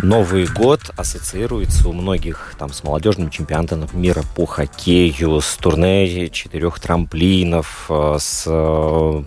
[0.00, 6.80] Новый год ассоциируется у многих там с молодежным чемпионатом мира по хоккею, с турне четырех
[6.80, 9.22] трамплинов, э, с э,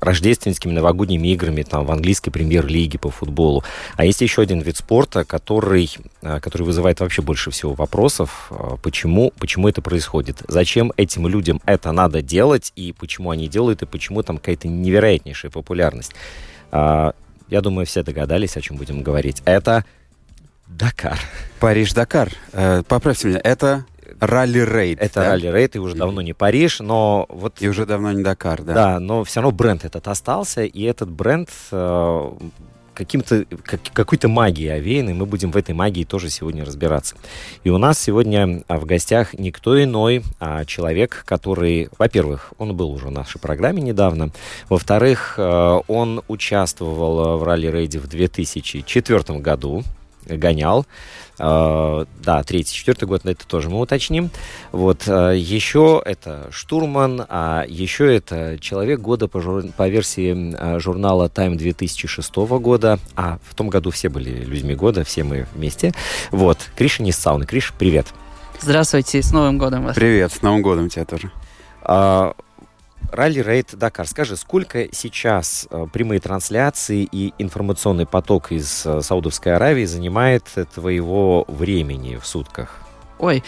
[0.00, 3.62] рождественскими новогодними играми там, в английской премьер-лиге по футболу.
[3.94, 5.88] А есть еще один вид спорта, который,
[6.22, 8.50] э, который вызывает вообще больше всего вопросов.
[8.82, 10.42] Почему, почему это происходит?
[10.48, 12.72] Зачем этим людям это надо делать?
[12.74, 13.82] И почему они делают?
[13.82, 16.12] И почему там какая-то невероятнейшая популярность?
[16.72, 19.42] Я думаю, все догадались, о чем будем говорить.
[19.44, 19.84] Это
[20.70, 21.18] Дакар.
[21.58, 22.32] Париж-Дакар.
[22.52, 23.84] Э, поправьте меня, это
[24.20, 25.00] ралли-рейд.
[25.00, 25.30] Это да?
[25.30, 27.60] ралли-рейд, и уже давно не Париж, но вот...
[27.60, 28.74] И уже давно не Дакар, да?
[28.74, 32.32] Да, но все равно бренд этот остался, и этот бренд э,
[32.94, 37.16] каким-то, как, какой-то магией овеян, и мы будем в этой магии тоже сегодня разбираться.
[37.64, 42.90] И у нас сегодня а, в гостях никто иной, а человек, который, во-первых, он был
[42.90, 44.30] уже в нашей программе недавно,
[44.68, 49.82] во-вторых, э, он участвовал в ралли-рейде в 2004 году,
[50.26, 50.86] гонял.
[51.38, 54.30] Uh, да, третий, четвертый год, это тоже мы уточним.
[54.72, 59.64] Вот, uh, еще это штурман, а еще это человек года по, жур...
[59.74, 62.98] по версии uh, журнала Time 2006 года.
[63.16, 65.94] А в том году все были людьми года, все мы вместе.
[66.30, 67.46] Вот, Криша не сауны.
[67.46, 68.06] Криш, привет.
[68.60, 69.94] Здравствуйте, с Новым годом вас.
[69.94, 71.32] Привет, с Новым годом тебя тоже.
[73.12, 74.06] Ралли-рейд Дакар.
[74.06, 80.44] Скажи, сколько сейчас э, прямые трансляции и информационный поток из э, Саудовской Аравии занимает
[80.74, 82.76] твоего времени в сутках?
[83.18, 83.42] Ой,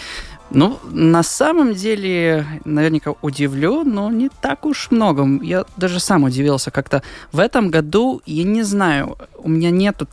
[0.50, 5.26] ну, на самом деле, наверняка удивлю, но не так уж много.
[5.42, 7.02] Я даже сам удивился как-то.
[7.32, 10.08] В этом году, я не знаю, у меня нету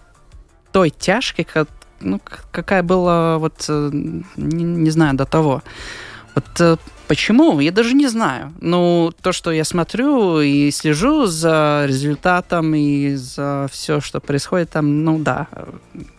[0.72, 1.68] той тяжки, как,
[2.00, 5.62] ну, какая была вот, э, не, не знаю, до того.
[6.36, 7.60] Вот Почему?
[7.60, 8.54] Я даже не знаю.
[8.62, 15.04] Ну, то, что я смотрю и слежу за результатом и за все, что происходит там,
[15.04, 15.48] ну да,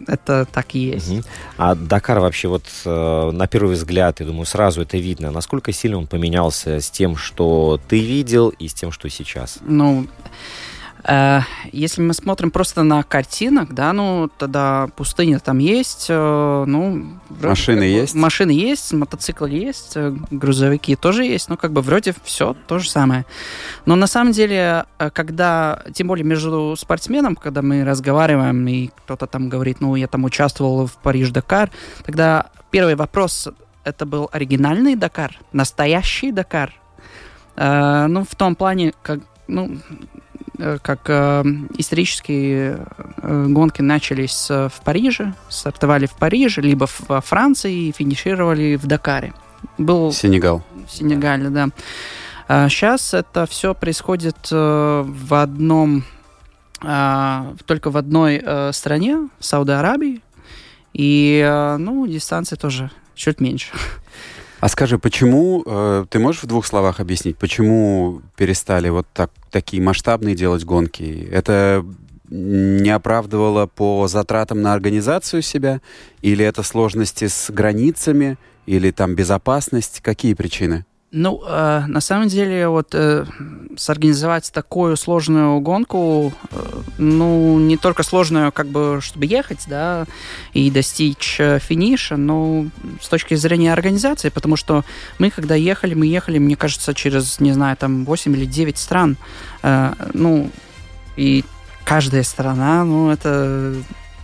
[0.09, 1.13] это так и есть.
[1.13, 1.23] Угу.
[1.59, 5.31] А Дакар вообще вот э, на первый взгляд, я думаю, сразу это видно.
[5.31, 9.59] Насколько сильно он поменялся с тем, что ты видел, и с тем, что сейчас?
[9.65, 10.70] Ну, Э,
[11.73, 17.19] если мы смотрим просто на картинок, да, ну, тогда пустыня там есть, э, ну...
[17.43, 18.15] Машины есть?
[18.15, 22.91] Машины есть, мотоциклы есть, э, грузовики тоже есть, ну, как бы вроде все то же
[22.91, 23.25] самое.
[23.87, 29.49] Но на самом деле, когда, тем более между спортсменом, когда мы разговариваем, и кто-то там
[29.49, 31.71] говорит, ну, я там участвовал в Париж-Дакар,
[32.05, 33.49] тогда первый вопрос,
[33.85, 36.75] это был оригинальный Дакар, настоящий Дакар,
[37.57, 39.79] ну, в том плане, как, ну,
[40.30, 40.30] Э,
[40.83, 41.43] как э,
[41.79, 42.87] исторические
[43.23, 48.87] э, гонки начались э, в Париже, стартовали в Париже, либо во Франции и финишировали в
[48.87, 49.33] Дакаре.
[49.79, 50.63] Был Сенегал.
[50.87, 51.69] В Сенегале, да.
[52.49, 56.05] А сейчас это все происходит э, в одном,
[56.83, 60.23] э, только в одной э, стране, Сауди Аравии,
[60.93, 63.69] и, э, ну, дистанция тоже чуть меньше.
[64.61, 69.83] А скажи, почему, э, ты можешь в двух словах объяснить, почему перестали вот так, такие
[69.83, 71.27] масштабные делать гонки?
[71.33, 71.85] Это
[72.29, 75.81] не оправдывало по затратам на организацию себя?
[76.21, 78.37] Или это сложности с границами?
[78.67, 80.01] Или там безопасность?
[80.03, 80.85] Какие причины?
[81.13, 83.25] Ну, э, на самом деле, вот э,
[83.77, 90.07] сорганизовать такую сложную гонку, э, ну, не только сложную, как бы, чтобы ехать, да,
[90.53, 92.67] и достичь э, финиша, но
[93.01, 94.85] с точки зрения организации, потому что
[95.19, 99.17] мы, когда ехали, мы ехали, мне кажется, через, не знаю, там, 8 или 9 стран,
[99.65, 100.49] э, ну,
[101.17, 101.45] и
[101.85, 103.75] каждая страна, ну, это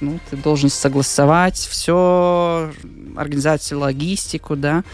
[0.00, 2.71] ну, ты должен согласовать все,
[3.17, 4.85] организовать логистику, да.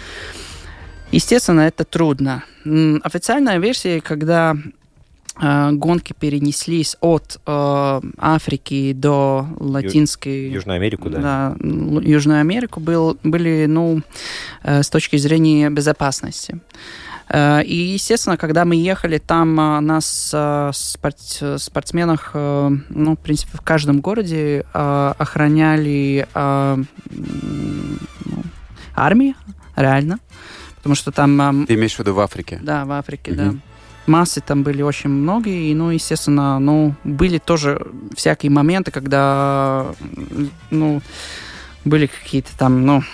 [1.13, 2.43] Естественно, это трудно.
[3.05, 4.57] Официальная версия, когда
[5.41, 10.49] э, гонки перенеслись от э, Африки до Латинской...
[10.51, 11.19] Южную Америку, да?
[11.21, 14.01] Да, Л- Южную Америку был, были, ну,
[14.63, 16.61] э, с точки зрения безопасности.
[17.29, 20.35] Э, И, естественно, когда мы ехали, там э, нас
[20.73, 26.85] спорт- спортсменов, э, ну, в принципе, в каждом городе охраняли ну,
[28.97, 29.35] армии,
[29.77, 30.19] реально.
[30.83, 32.59] Потому что там Ты имеешь в виду в Африке?
[32.61, 33.37] да, в Африке, Мгм.
[33.37, 33.55] да.
[34.07, 37.87] Массы там были очень многие, и, ну, естественно, ну, были тоже
[38.17, 39.95] всякие моменты, когда,
[40.71, 41.01] ну,
[41.85, 43.05] были какие-то там, ну,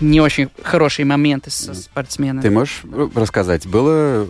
[0.00, 2.40] не очень хорошие моменты со спортсменами.
[2.40, 2.84] Ты можешь
[3.14, 4.26] рассказать, было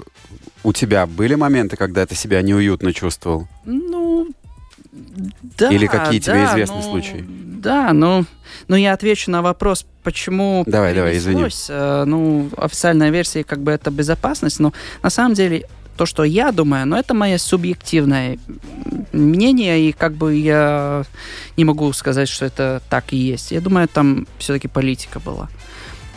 [0.65, 3.47] у тебя были моменты, когда ты себя неуютно чувствовал?
[3.65, 4.29] Ну,
[4.93, 5.71] да.
[5.71, 7.25] Или какие тебе да, известны ну, случаи?
[7.65, 8.27] Да, ну,
[8.69, 11.49] ну, я отвечу на вопрос, почему Давай, давай, извини.
[11.69, 14.73] Э, Ну, официальная версия, как бы, это безопасность, но
[15.03, 15.67] на самом деле
[15.97, 18.39] то, что я думаю, но это мое субъективное
[19.13, 21.05] мнение, и как бы я
[21.57, 23.53] не могу сказать, что это так и есть.
[23.53, 25.49] Я думаю, там все-таки политика была.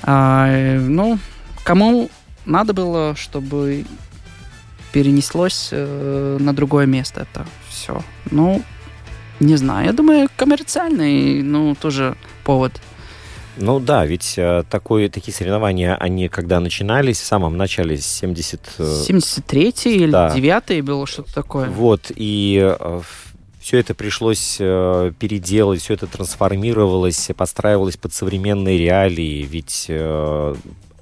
[0.03, 1.19] А, ну,
[1.63, 2.09] кому
[2.45, 3.85] надо было, чтобы
[4.91, 8.01] перенеслось э, на другое место это все.
[8.31, 8.63] Ну,
[9.39, 9.87] не знаю.
[9.87, 12.73] Я думаю, коммерциальный, ну, тоже повод.
[13.57, 18.61] Ну да, ведь э, такое, такие соревнования, они когда начинались, в самом начале 70...
[18.77, 20.33] э, 73-й или да.
[20.35, 21.67] 9-й было что-то такое.
[21.67, 22.75] Вот, и
[23.67, 30.55] все это пришлось э, переделать, все это трансформировалось, подстраивалось под современные реалии, ведь э,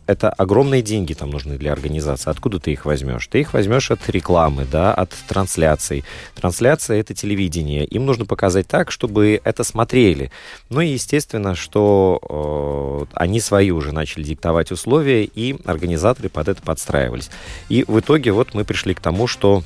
[0.07, 2.29] это огромные деньги там нужны для организации.
[2.29, 3.27] Откуда ты их возьмешь?
[3.27, 6.03] Ты их возьмешь от рекламы, да, от трансляций.
[6.35, 7.85] Трансляция— это телевидение.
[7.85, 10.31] Им нужно показать так, чтобы это смотрели.
[10.69, 16.61] Ну и естественно, что э, они свои уже начали диктовать условия, и организаторы под это
[16.61, 17.29] подстраивались.
[17.69, 19.63] И в итоге вот мы пришли к тому, что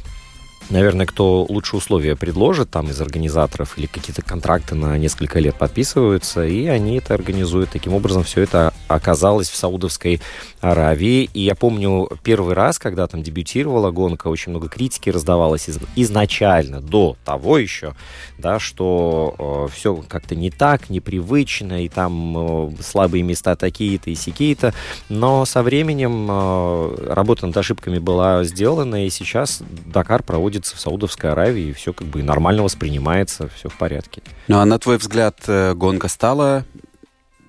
[0.70, 6.46] наверное, кто лучше условия предложит там из организаторов или какие-то контракты на несколько лет подписываются,
[6.46, 7.72] и они это организуют.
[7.72, 10.22] Таким образом, все это оказалось в Саудовской
[10.62, 11.30] Аравии.
[11.34, 16.82] И я помню первый раз, когда там дебютировала гонка, очень много критики раздавалось из- изначально,
[16.82, 17.94] до того еще,
[18.38, 24.74] да, что все как-то не так, непривычно, и там э, слабые места такие-то и сякие-то.
[25.08, 30.24] Но со временем э, работа над ошибками была сделана, и сейчас Дакар
[30.60, 34.22] проводится в Саудовской Аравии, и все как бы нормально воспринимается, все в порядке.
[34.48, 36.66] Ну а на твой взгляд, э, гонка стала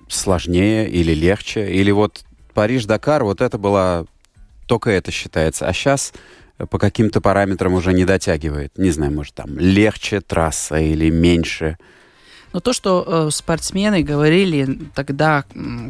[0.07, 1.71] сложнее или легче?
[1.71, 2.23] Или вот
[2.53, 4.05] Париж-Дакар, вот это была...
[4.67, 5.67] Только это считается.
[5.67, 6.13] А сейчас
[6.69, 8.77] по каким-то параметрам уже не дотягивает.
[8.77, 11.77] Не знаю, может, там легче трасса или меньше.
[12.53, 15.45] Но то, что э, спортсмены говорили тогда,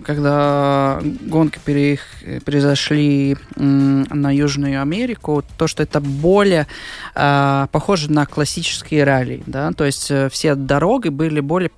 [0.06, 6.68] когда гонки перех- произошли м, на Южную Америку, то, что это более
[7.16, 11.72] э, похоже на классические ралли, да, то есть э, все дороги были более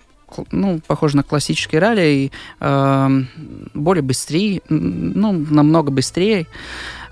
[0.51, 3.09] ну, похожи на классические ралли, и, э,
[3.74, 6.47] более быстрее, ну, намного быстрее.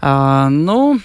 [0.01, 0.99] А, ну,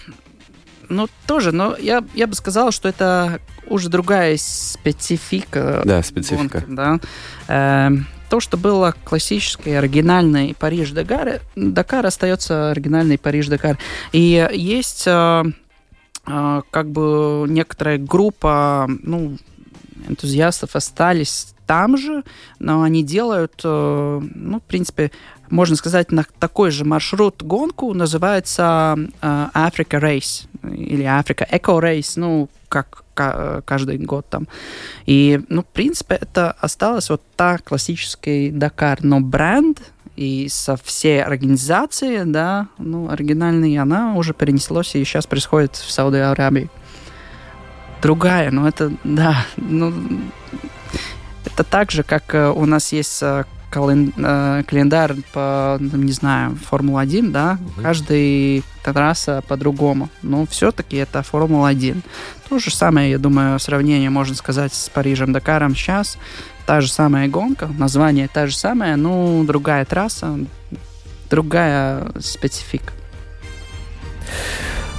[0.89, 6.61] ну, тоже, но я, я бы сказал, что это уже другая специфика Да, специфика.
[6.61, 7.01] гонки, да.
[7.49, 13.79] Эм, то, что было классической, оригинальной Париж-Дакар, Дакар остается оригинальный Париж-Дакар.
[14.13, 15.45] И есть э,
[16.27, 19.37] э, как бы некоторая группа, ну,
[20.09, 22.23] энтузиастов остались там же,
[22.59, 25.11] но они делают, э, ну, в принципе,
[25.51, 32.49] можно сказать, на такой же маршрут гонку называется э, Africa Race или Eco Race, ну,
[32.69, 34.49] как ка- каждый год там.
[35.07, 39.81] И, ну, в принципе, это осталось вот та классический Дакар, но бренд
[40.17, 46.31] и со всей организацией, да, ну, оригинальный, она уже перенеслась и сейчас происходит в Саудовской
[46.31, 46.71] Аравии.
[48.03, 49.93] Другая, но это, да, ну,
[51.45, 56.57] это так же, как э, у нас есть э, кален- э, календарь по, не знаю,
[56.71, 57.83] Формула-1, да, Мгм.
[57.83, 60.09] каждый трасса по-другому.
[60.23, 62.03] Но все-таки это Формула-1.
[62.49, 66.17] То же самое, я думаю, сравнение можно сказать с Парижем-Дакаром сейчас.
[66.67, 70.39] Та же самая гонка, название та же самая, но другая трасса,
[71.31, 72.93] другая специфика.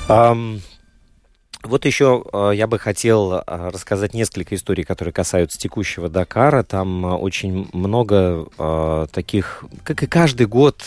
[0.08, 0.62] Ам,
[1.68, 6.64] Вот еще э, я бы хотел э, рассказать несколько историй, которые касаются текущего Дакара.
[6.64, 8.48] Там э, очень много
[9.12, 10.82] таких, как и каждый год,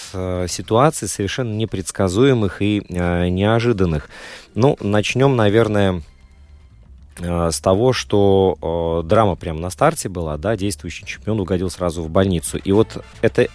[0.48, 4.08] ситуаций совершенно непредсказуемых и неожиданных.
[4.54, 6.02] Ну, начнем, наверное,
[7.18, 12.08] с того, что э, драма прямо на старте была, да, действующий чемпион угодил сразу в
[12.08, 12.56] больницу.
[12.58, 13.48] И вот это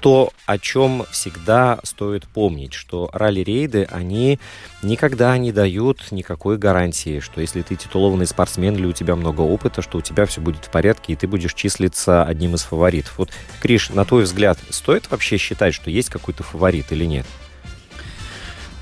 [0.00, 4.38] то, о чем всегда стоит помнить, что ралли-рейды, они
[4.82, 9.82] никогда не дают никакой гарантии, что если ты титулованный спортсмен или у тебя много опыта,
[9.82, 13.18] что у тебя все будет в порядке, и ты будешь числиться одним из фаворитов.
[13.18, 13.30] Вот,
[13.60, 17.26] Криш, на твой взгляд, стоит вообще считать, что есть какой-то фаворит или нет?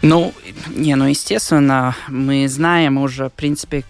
[0.01, 0.33] Ну,
[0.69, 3.83] не, ну, естественно, мы знаем уже, в принципе,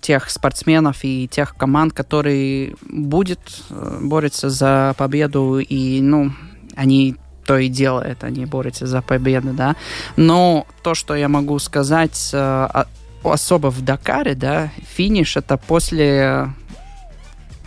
[0.00, 3.40] тех спортсменов и тех команд, которые будет
[3.70, 6.32] э, бороться за победу, и, ну,
[6.74, 9.76] они то и делают, они борются за победу, да.
[10.16, 12.84] Но то, что я могу сказать, э,
[13.22, 16.52] особо в Дакаре, да, финиш это после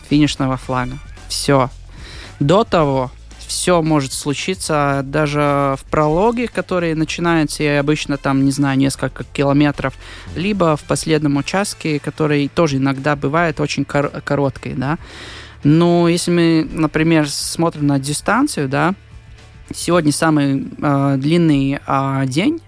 [0.09, 0.97] финишного флага.
[1.27, 1.69] Все.
[2.39, 3.11] До того
[3.47, 9.93] все может случиться даже в прологе, который начинается и обычно там, не знаю, несколько километров,
[10.35, 14.97] либо в последнем участке, который тоже иногда бывает очень кор- короткий, да.
[15.63, 18.93] Но если мы, например, смотрим на дистанцию, да,
[19.73, 22.61] сегодня самый э, длинный э, день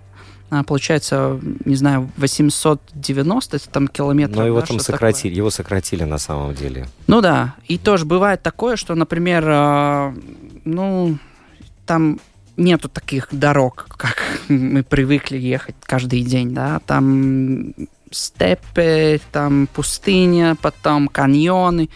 [0.65, 4.37] получается, не знаю, 890 там километров.
[4.37, 5.37] Но его да, там сократили, такое.
[5.37, 6.87] его сократили на самом деле.
[7.07, 10.13] Ну да, и тоже бывает такое, что, например, э,
[10.65, 11.17] ну,
[11.85, 12.19] там
[12.55, 17.73] нету таких дорог, как мы привыкли ехать каждый день, да, там
[18.11, 21.89] степи, там пустыня, потом каньоны,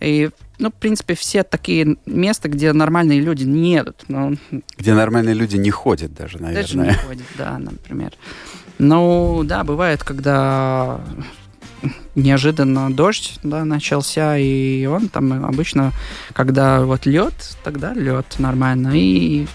[0.00, 4.04] и ну, в принципе, все такие места, где нормальные люди не едут.
[4.08, 4.36] Ну,
[4.78, 6.62] где нормальные люди не ходят даже, наверное.
[6.62, 8.12] Даже не ходят, да, например.
[8.78, 11.00] Ну, да, бывает, когда
[12.14, 15.92] неожиданно дождь да, начался, и он там обычно,
[16.32, 19.46] когда вот лед, тогда лед нормально, и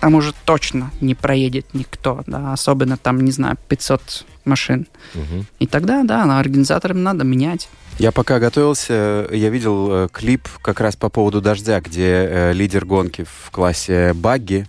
[0.00, 4.86] там уже точно не проедет никто, да, особенно там, не знаю, 500 машин.
[5.14, 5.44] Угу.
[5.60, 7.68] И тогда, да, организаторам надо менять.
[7.98, 12.84] Я пока готовился, я видел э, клип как раз по поводу дождя, где э, лидер
[12.84, 14.66] гонки в классе багги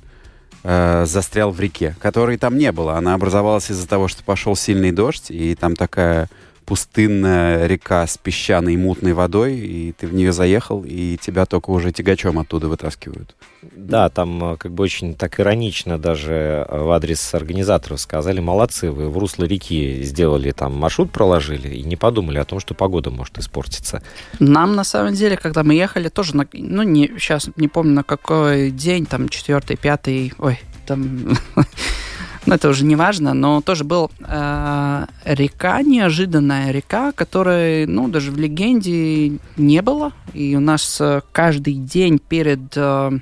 [0.63, 2.95] э, застрял в реке, которой там не было.
[2.95, 6.27] Она образовалась из-за того, что пошел сильный дождь, и там такая
[6.69, 11.91] пустынная река с песчаной мутной водой, и ты в нее заехал, и тебя только уже
[11.91, 13.35] тягачом оттуда вытаскивают.
[13.63, 18.91] Да, там э, как бы очень так иронично даже э, в адрес организаторов сказали, молодцы,
[18.91, 23.09] вы в русло реки сделали там маршрут проложили и не подумали о том, что погода
[23.09, 24.03] может испортиться.
[24.37, 28.03] Нам на самом деле, когда мы ехали, тоже, на, ну не, сейчас не помню на
[28.03, 31.35] какой день, там четвертый, пятый, ой, там
[32.45, 38.31] ну, это уже не важно, но тоже был э, река, неожиданная река, которая, ну, даже
[38.31, 40.13] в легенде не было.
[40.33, 43.19] И у нас э, каждый день перед э,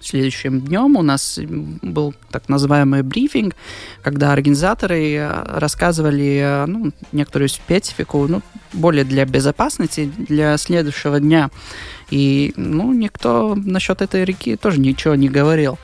[0.00, 1.38] следующим днем у нас
[1.82, 3.54] был так называемый брифинг,
[4.02, 8.42] когда организаторы э, рассказывали э, ну, некоторую специфику, ну,
[8.72, 11.50] более для безопасности для следующего дня.
[12.10, 15.78] И, ну, никто насчет этой реки тоже ничего не говорил.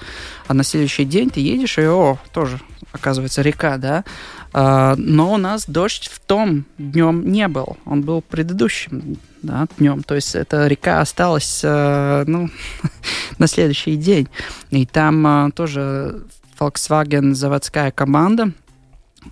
[0.48, 2.60] А на следующий день ты едешь, и, о, тоже,
[2.92, 4.04] оказывается, река, да.
[4.52, 7.76] А, но у нас дождь в том днем не был.
[7.84, 10.02] Он был предыдущим да, днем.
[10.02, 12.50] То есть эта река осталась, а, ну,
[13.38, 14.28] на следующий день.
[14.70, 16.22] И там а, тоже
[16.58, 18.50] Volkswagen заводская команда,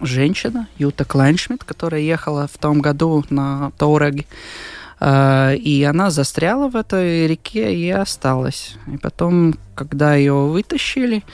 [0.01, 6.77] женщина, Юта Клайншмидт, которая ехала в том году на Тауреге, Э, и она застряла в
[6.77, 8.77] этой реке и осталась.
[8.87, 11.25] И потом, когда ее вытащили,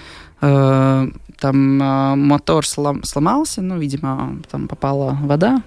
[0.41, 1.09] э,
[1.39, 5.63] там э, мотор сломался, ну, видимо, там попала вода.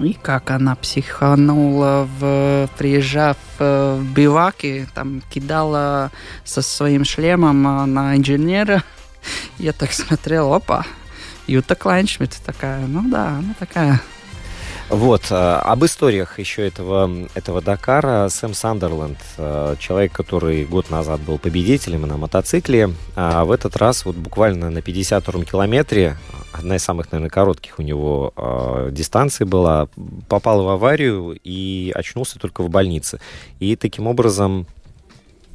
[0.00, 6.10] И как она психанула, в, приезжав в биваки, там кидала
[6.44, 8.82] со своим шлемом на инженера.
[9.58, 10.84] Я так смотрел, опа,
[11.46, 14.00] Юта Клайншмидт такая, ну да, она такая
[14.90, 18.28] вот, э, об историях еще этого, этого Дакара.
[18.28, 24.04] Сэм Сандерленд, э, человек, который год назад был победителем на мотоцикле, а в этот раз
[24.04, 26.16] вот буквально на 52-м километре,
[26.52, 29.88] одна из самых, наверное, коротких у него э, дистанций была,
[30.28, 33.20] попал в аварию и очнулся только в больнице.
[33.60, 34.66] И таким образом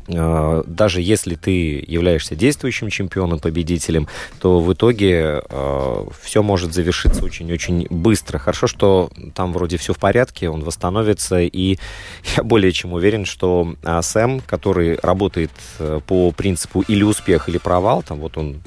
[0.09, 4.07] даже если ты являешься действующим чемпионом, победителем,
[4.39, 8.37] то в итоге э, все может завершиться очень-очень быстро.
[8.37, 11.77] Хорошо, что там вроде все в порядке, он восстановится, и
[12.37, 17.57] я более чем уверен, что э, Сэм, который работает э, по принципу или успех, или
[17.57, 18.61] провал, там вот он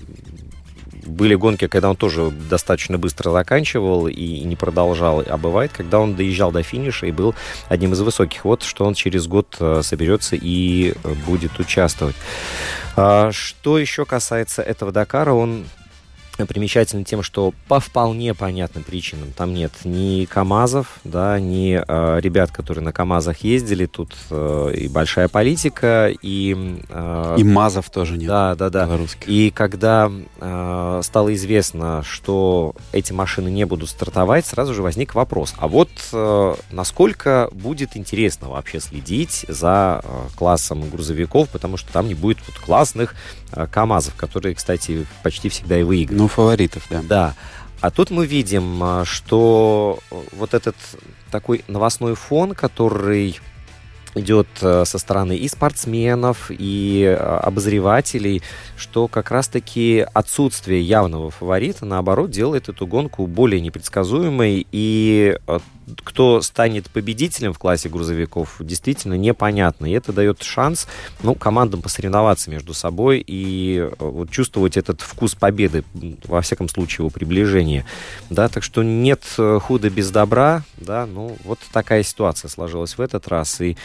[1.05, 5.23] были гонки, когда он тоже достаточно быстро заканчивал и не продолжал.
[5.27, 7.35] А бывает, когда он доезжал до финиша и был
[7.69, 8.45] одним из высоких.
[8.45, 12.17] Вот что он через год э, соберется и э, будет участвовать.
[12.97, 15.65] А, что еще касается этого Дакара, он
[16.47, 22.51] примечательна тем, что по вполне понятным причинам там нет ни КАМАЗов, да, ни э, ребят,
[22.51, 23.87] которые на КАМАЗах ездили.
[23.87, 26.83] Тут э, и большая политика, и...
[26.89, 28.29] Э, и МАЗов тоже нет.
[28.29, 28.89] Да, да, да.
[29.27, 35.55] И когда э, стало известно, что эти машины не будут стартовать, сразу же возник вопрос.
[35.59, 42.09] А вот э, насколько будет интересно вообще следить за э, классом грузовиков, потому что там
[42.09, 43.15] не будет вот классных
[43.71, 46.23] КАМАЗов, которые, кстати, почти всегда и выигрывают.
[46.23, 47.03] Ну, фаворитов, да.
[47.03, 47.35] Да.
[47.81, 49.99] А тут мы видим, э, что
[50.33, 50.77] вот этот
[51.31, 53.41] такой новостной фон, который
[54.15, 58.43] идет э, со стороны и спортсменов, и э, обозревателей,
[58.77, 65.59] что как раз-таки отсутствие явного фаворита, наоборот, делает эту гонку более непредсказуемой, и э,
[66.05, 69.87] кто станет победителем в классе грузовиков, действительно непонятно.
[69.87, 70.87] И это дает шанс
[71.23, 75.85] ну, командам посоревноваться между собой и вот, чувствовать этот вкус победы,
[76.25, 77.85] во всяком случае, его приближение.
[78.31, 83.29] Да, так что нет худа без добра, да, ну, вот такая ситуация сложилась в этот
[83.29, 83.61] раз.
[83.61, 83.77] И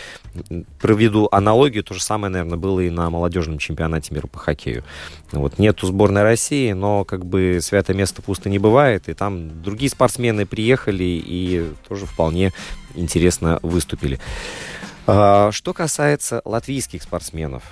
[0.80, 4.84] проведу аналогию, то же самое, наверное, было и на молодежном чемпионате мира по хоккею.
[5.32, 9.90] Вот нету сборной России, но как бы святое место пусто не бывает, и там другие
[9.90, 12.54] спортсмены приехали и тоже вполне
[12.96, 14.20] интересно выступили.
[15.06, 17.64] А, что касается латвийских спортсменов,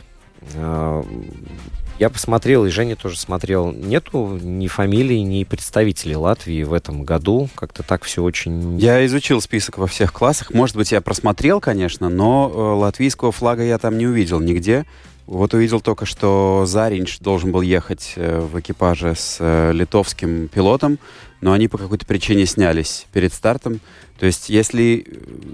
[0.53, 3.71] я посмотрел, и Женя тоже смотрел.
[3.71, 7.47] Нету ни фамилий, ни представителей Латвии в этом году.
[7.55, 8.77] Как-то так все очень...
[8.77, 10.53] Я изучил список во всех классах.
[10.53, 14.85] Может быть, я просмотрел, конечно, но э, латвийского флага я там не увидел нигде.
[15.27, 20.99] Вот увидел только, что Заринч должен был ехать э, в экипаже с э, литовским пилотом,
[21.41, 23.79] но они по какой-то причине снялись перед стартом.
[24.19, 25.05] То есть, если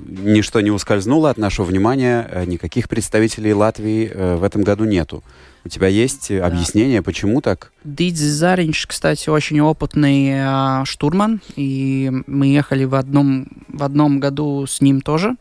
[0.07, 5.23] ничто не ускользнуло от нашего внимания, никаких представителей Латвии в этом году нету.
[5.63, 6.47] У тебя есть да.
[6.47, 7.71] объяснение, почему так?
[7.83, 14.65] Дидзи Заринч, кстати, очень опытный э, штурман, и мы ехали в одном, в одном году
[14.65, 15.35] с ним тоже.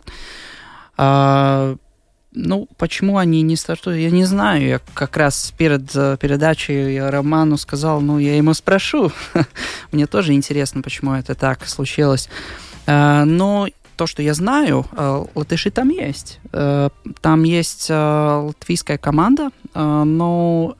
[0.99, 1.76] А,
[2.32, 4.66] ну, почему они не стартуют, я не знаю.
[4.66, 9.10] Я как раз перед э, передачей я Роману сказал, ну, я ему спрошу.
[9.92, 12.28] Мне тоже интересно, почему это так случилось.
[12.87, 13.68] А, но
[14.00, 16.40] то, что я знаю, э, латыши там есть.
[16.54, 16.88] Э,
[17.20, 20.75] там есть э, латвийская команда, но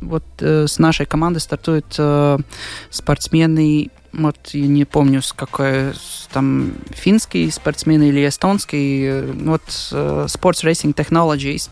[0.00, 1.98] вот с нашей командой стартуют
[2.90, 5.92] спортсмены вот я не помню, с какой
[6.32, 11.70] там финский спортсмен или эстонский, вот Sports Racing Technologies.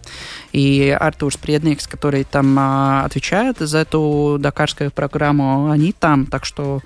[0.53, 2.59] И Артур Спредникс, который там
[3.05, 6.81] отвечает за эту дакарскую программу, они там, так что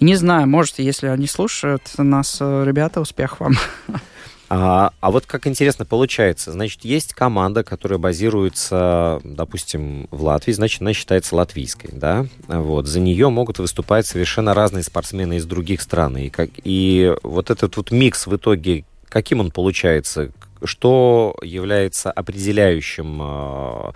[0.00, 3.54] не знаю, можете, если они слушают нас, э, ребята, успех вам.
[4.48, 10.82] А, а вот как интересно получается, значит, есть команда, которая базируется, допустим, в Латвии, значит,
[10.82, 12.26] она считается латвийской, да?
[12.46, 16.16] Вот, за нее могут выступать совершенно разные спортсмены из других стран.
[16.16, 20.30] И, как, и вот этот вот микс в итоге, каким он получается?
[20.62, 23.92] Что является определяющим э,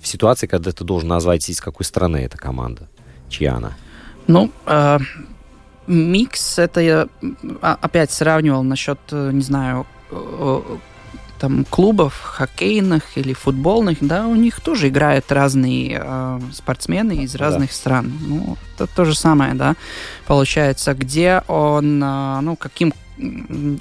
[0.00, 2.88] в ситуации, когда ты должен назвать, из какой страны эта команда?
[3.28, 3.76] Чья она?
[4.26, 4.98] Ну, э,
[5.88, 7.08] микс, это я
[7.62, 10.60] а, опять сравнивал насчет, э, не знаю, э,
[11.38, 17.70] там клубов хоккейных или футбольных, да, у них тоже играют разные э, спортсмены из разных
[17.70, 17.74] да.
[17.74, 18.12] стран.
[18.20, 19.74] Ну, это то же самое, да,
[20.26, 22.92] получается, где он, э, ну, каким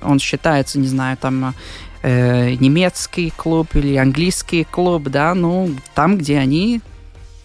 [0.01, 1.53] он считается, не знаю, там
[2.01, 6.81] э, немецкий клуб или английский клуб, да, ну, там, где они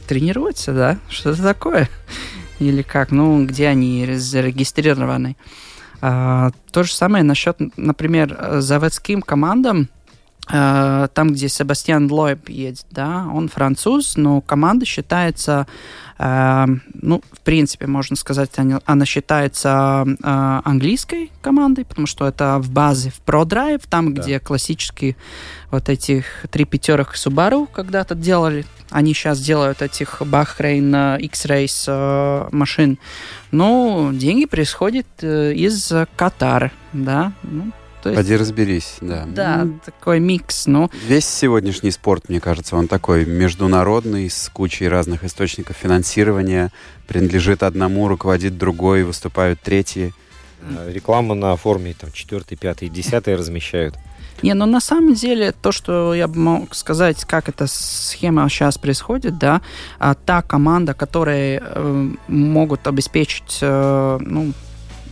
[0.07, 1.88] тренируются, да, что-то такое
[2.68, 5.37] или как, ну, где они зарегистрированы.
[6.01, 9.88] А, то же самое насчет, например, заводским командам,
[10.46, 15.66] там, где Себастьян Лойб едет, да, он француз, но команда считается,
[16.18, 22.59] а, ну, в принципе, можно сказать, она, она считается а, английской командой, потому что это
[22.59, 24.22] в базе в ProDrive, там, да.
[24.22, 25.16] где классические
[25.70, 32.98] вот этих три пятерок Subaru когда-то делали, они сейчас делают этих Бахрейн X-Race э, машин.
[33.50, 37.33] Но деньги происходят э, из Катара, да.
[37.42, 37.72] Ну,
[38.03, 39.25] то есть, Поди разберись, да.
[39.27, 40.91] Да, ну, такой микс, но...
[41.07, 46.73] Весь сегодняшний спорт, мне кажется, он такой международный, с кучей разных источников финансирования,
[47.07, 50.12] принадлежит одному, руководит другой, выступают третьи.
[50.88, 53.95] Рекламу на форме там 4, 5, 10 размещают.
[54.43, 58.79] Не, ну на самом деле то, что я бы мог сказать, как эта схема сейчас
[58.79, 59.61] происходит, да,
[60.01, 64.53] а та команда, которая э, могут обеспечить, э, ну,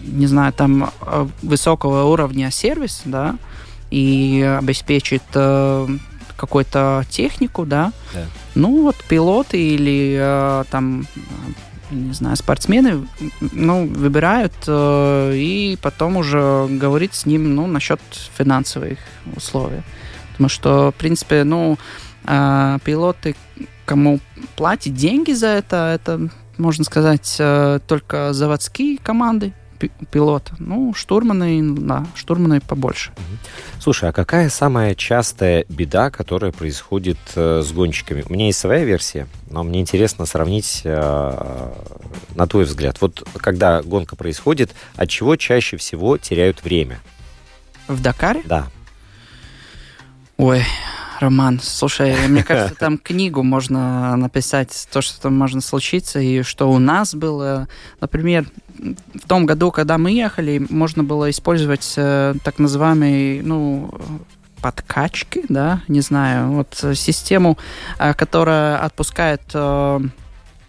[0.03, 0.91] не знаю, там
[1.43, 3.37] высокого уровня сервис, да,
[3.91, 5.89] и обеспечит э,
[6.37, 8.25] какую-то технику, да, Да.
[8.55, 11.21] ну вот пилоты или э, там э,
[11.91, 13.07] не знаю, спортсмены,
[13.53, 18.01] ну, выбирают э, и потом уже говорить с ним, ну, насчет
[18.39, 18.99] финансовых
[19.37, 19.83] условий.
[20.33, 21.79] Потому что, в принципе, ну,
[22.27, 23.35] э, пилоты,
[23.87, 24.21] кому
[24.55, 29.53] платят деньги за это, это, можно сказать, э, только заводские команды
[29.89, 30.55] пилота.
[30.59, 33.13] Ну, штурманы, да, штурманы побольше.
[33.79, 38.25] Слушай, а какая самая частая беда, которая происходит э, с гонщиками?
[38.29, 41.73] У меня есть своя версия, но мне интересно сравнить, э,
[42.35, 43.01] на твой взгляд.
[43.01, 47.01] Вот когда гонка происходит, от чего чаще всего теряют время?
[47.89, 48.43] В Дакаре?
[48.45, 48.67] Да.
[50.37, 50.65] Ой,
[51.21, 56.71] Роман, слушай, мне кажется, там книгу можно написать, то, что там можно случиться, и что
[56.71, 57.69] у нас было.
[58.01, 58.47] Например,
[58.79, 63.93] в том году, когда мы ехали, можно было использовать э, так называемые, ну,
[64.63, 67.59] подкачки, да, не знаю, вот систему,
[67.99, 70.01] э, которая отпускает э,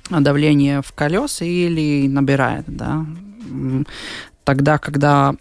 [0.09, 3.05] давление в колеса или набирает, да.
[4.51, 5.33] Тогда, когда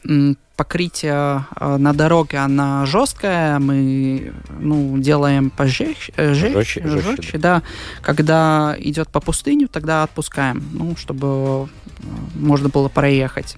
[0.54, 7.38] покрытие э, на дороге, она жесткая, мы ну, делаем пожестче, э, жестче, Жестче, жестче, жестче,
[7.38, 7.62] да.
[8.02, 12.02] Когда идет по пустыню, тогда отпускаем, ну, чтобы э,
[12.36, 13.56] можно было проехать.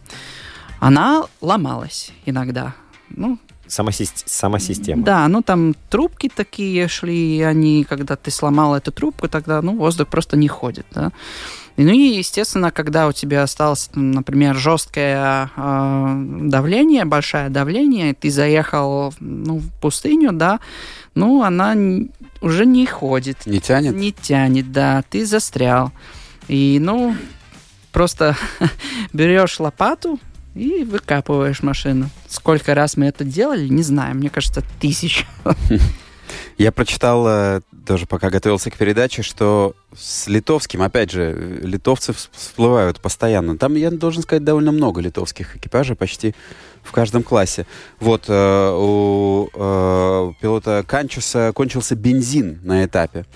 [0.81, 2.73] Она ломалась иногда.
[3.11, 3.91] Ну, Сама,
[4.25, 5.03] сама система.
[5.03, 10.09] да, ну там трубки такие шли, они, когда ты сломал эту трубку, тогда, ну, воздух
[10.09, 11.13] просто не ходит, да.
[11.83, 18.31] И, ну и, естественно, когда у тебя осталось, например, жесткое э, давление, большое давление, ты
[18.31, 20.61] заехал ну, в пустыню, да,
[21.17, 21.75] ну, она
[22.41, 23.47] уже не ходит.
[23.47, 23.97] Не тянет?
[23.97, 25.91] Не тянет, да, ты застрял.
[26.47, 27.17] И, ну,
[27.91, 28.37] просто
[29.13, 30.21] берешь лопату
[30.55, 32.11] и выкапываешь машину.
[32.29, 35.27] Сколько раз мы это делали, не знаю, мне кажется, тысяч.
[36.59, 42.29] Я прочитал э, тоже, пока готовился к передаче, что с литовским, опять же, литовцы вс-
[42.33, 43.59] всплывают постоянно.
[43.59, 46.35] Там, я должен сказать, довольно много литовских экипажей, почти
[46.83, 47.67] в каждом классе.
[48.01, 53.27] Вот, э, у э, пилота Канчуса кончился бензин на этапе.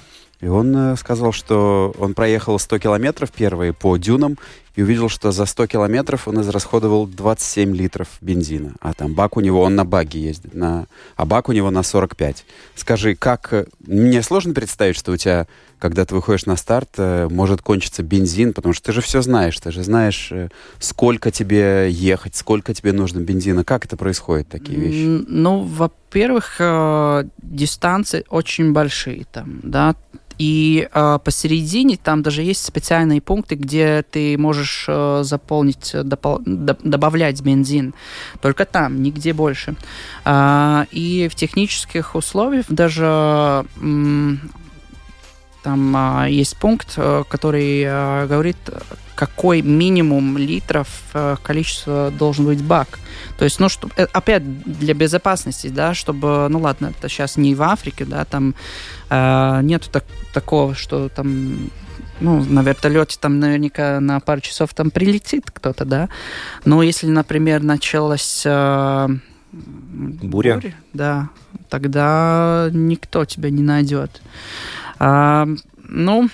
[0.40, 4.36] И он э, сказал, что он проехал 100 километров первые по дюнам
[4.76, 8.74] и увидел, что за 100 километров он израсходовал 27 литров бензина.
[8.80, 10.86] А там бак у него, он на баге ездит, на,
[11.16, 12.44] а бак у него на 45.
[12.74, 13.52] Скажи, как...
[13.52, 15.46] э, Мне сложно представить, что у тебя,
[15.78, 19.58] когда ты выходишь на старт, э, может кончиться бензин, потому что ты же все знаешь,
[19.58, 23.64] ты же знаешь, э, сколько тебе ехать, сколько тебе нужно бензина.
[23.64, 25.24] Как это происходит, такие вещи?
[25.26, 26.60] Ну, во-первых,
[27.42, 29.94] дистанции очень большие там, да,
[30.38, 36.42] и э, посередине там даже есть специальные пункты, где ты можешь э, заполнить, э, допол-
[36.44, 37.94] до- добавлять бензин.
[38.40, 39.76] Только там, нигде больше.
[40.24, 43.64] А, и в технических условиях даже
[45.66, 48.56] там а, есть пункт, э, который а, говорит,
[49.16, 53.00] какой минимум литров э, количество должен быть бак.
[53.36, 57.56] То есть, ну, что, э, опять для безопасности, да, чтобы, ну ладно, это сейчас не
[57.56, 58.54] в Африке, да, там
[59.10, 61.68] э, нету так, такого, что там
[62.20, 66.08] ну, на вертолете там наверняка на пару часов там прилетит кто-то, да.
[66.64, 69.08] Но если, например, началась э,
[69.52, 70.60] Буря.
[70.92, 71.30] да,
[71.68, 74.22] тогда никто тебя не найдет.
[74.98, 75.46] А,
[75.88, 76.28] ну,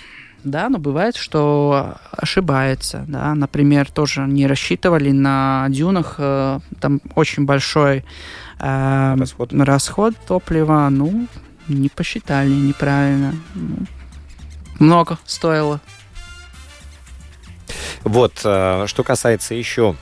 [0.45, 7.45] да, но бывает, что ошибается, да, например, тоже не рассчитывали на дюнах, э, там очень
[7.45, 8.05] большой
[8.59, 9.53] э, Расход.
[9.53, 11.29] расход топлива, ну,
[11.69, 13.35] не посчитали неправильно.
[13.55, 13.77] Ну,
[14.81, 15.81] много стоило.
[18.03, 19.95] Вот, э, что касается еще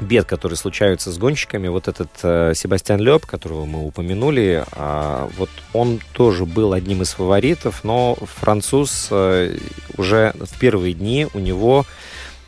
[0.00, 5.50] бед, которые случаются с гонщиками, вот этот э, Себастьян Леб, которого мы упомянули, а, вот
[5.72, 9.56] он тоже был одним из фаворитов, но француз э,
[9.96, 11.84] уже в первые дни у него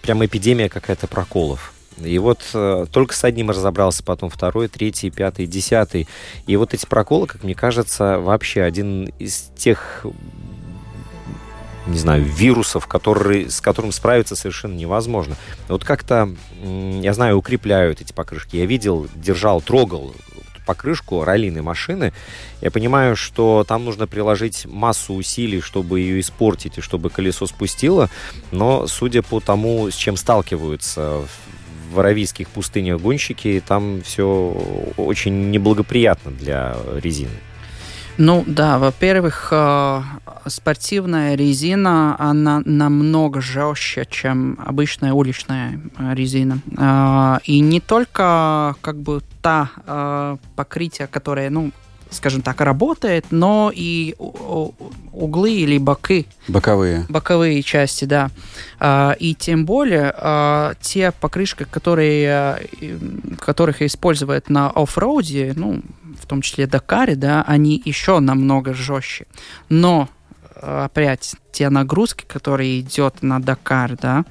[0.03, 1.73] прям эпидемия какая-то проколов.
[1.99, 6.09] И вот э, только с одним разобрался, потом второй, третий, пятый, десятый.
[6.47, 10.07] И вот эти проколы, как мне кажется, вообще один из тех
[11.91, 15.37] не знаю, вирусов, который, с которым справиться совершенно невозможно.
[15.69, 16.31] Вот как-то,
[16.63, 18.57] я знаю, укрепляют эти покрышки.
[18.57, 20.15] Я видел, держал, трогал
[20.67, 22.13] покрышку раллийной машины.
[22.61, 28.09] Я понимаю, что там нужно приложить массу усилий, чтобы ее испортить и чтобы колесо спустило.
[28.53, 31.23] Но, судя по тому, с чем сталкиваются
[31.93, 34.57] в аравийских пустынях гонщики, там все
[34.97, 37.37] очень неблагоприятно для резины.
[38.23, 40.03] Ну да, во-первых, э,
[40.47, 46.59] спортивная резина, она намного жестче, чем обычная уличная э, резина.
[46.77, 51.71] Э, И не только как бы та покрытие, которое, ну,
[52.11, 57.07] скажем так, работает, но и углы или боки Боковые.
[57.09, 58.31] боковые части, да.
[59.19, 62.69] И тем более те покрышки, которые,
[63.39, 65.81] которых используют на оффроуде, ну,
[66.31, 69.27] том числе Дакаре, да, они еще намного жестче.
[69.69, 70.09] Но
[70.55, 74.25] а, опять те нагрузки, которые идет на Дакар, да,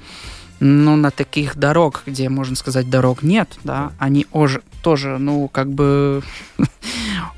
[0.61, 5.69] ну, на таких дорог, где, можно сказать, дорог нет, да, они оже- тоже, ну, как
[5.71, 6.23] бы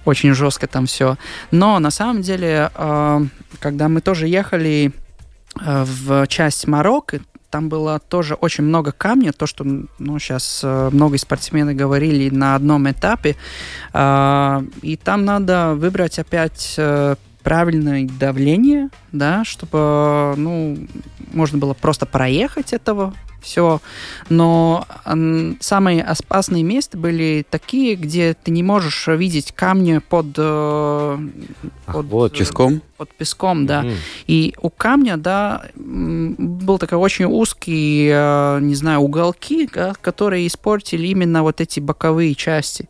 [0.06, 1.17] очень жестко там все.
[1.50, 3.26] Но на самом деле, э,
[3.60, 4.91] когда мы тоже ехали
[5.60, 7.19] э, в часть Марокко,
[7.51, 9.63] там было тоже очень много камня, то, что
[9.99, 13.35] ну, сейчас много спортсмены говорили на одном этапе.
[13.93, 20.77] Э, и там надо выбрать опять э, правильное давление, да, чтобы, ну,
[21.34, 23.82] можно было просто проехать этого все.
[24.30, 24.86] Но
[25.60, 31.17] самые опасные места были такие, где ты не можешь видеть камни под, э,
[31.88, 32.34] Ах, под, вот.
[32.34, 32.82] э, Песком?
[32.97, 33.82] под песком, да.
[33.82, 33.93] Мгм.
[34.27, 41.08] И у камня, да, был такой очень узкий, э, не знаю, уголки, да, которые испортили
[41.08, 42.88] именно вот эти боковые части.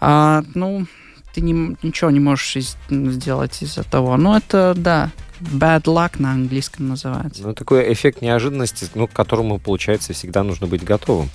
[0.00, 0.86] А, ну,
[1.34, 4.16] ты не, ничего не можешь из- сделать из-за того.
[4.16, 7.42] Ну, это, да, bad luck на английском называется.
[7.42, 11.30] Ну, такой эффект неожиданности, ну, к которому, получается, всегда нужно быть готовым.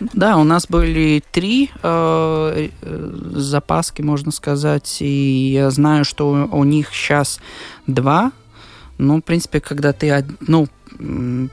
[0.00, 6.58] Да, у нас были три э, э, запаски, можно сказать, и я знаю, что у,
[6.60, 7.40] у них сейчас
[7.86, 8.32] два.
[9.00, 10.68] Ну, в принципе, когда ты ну,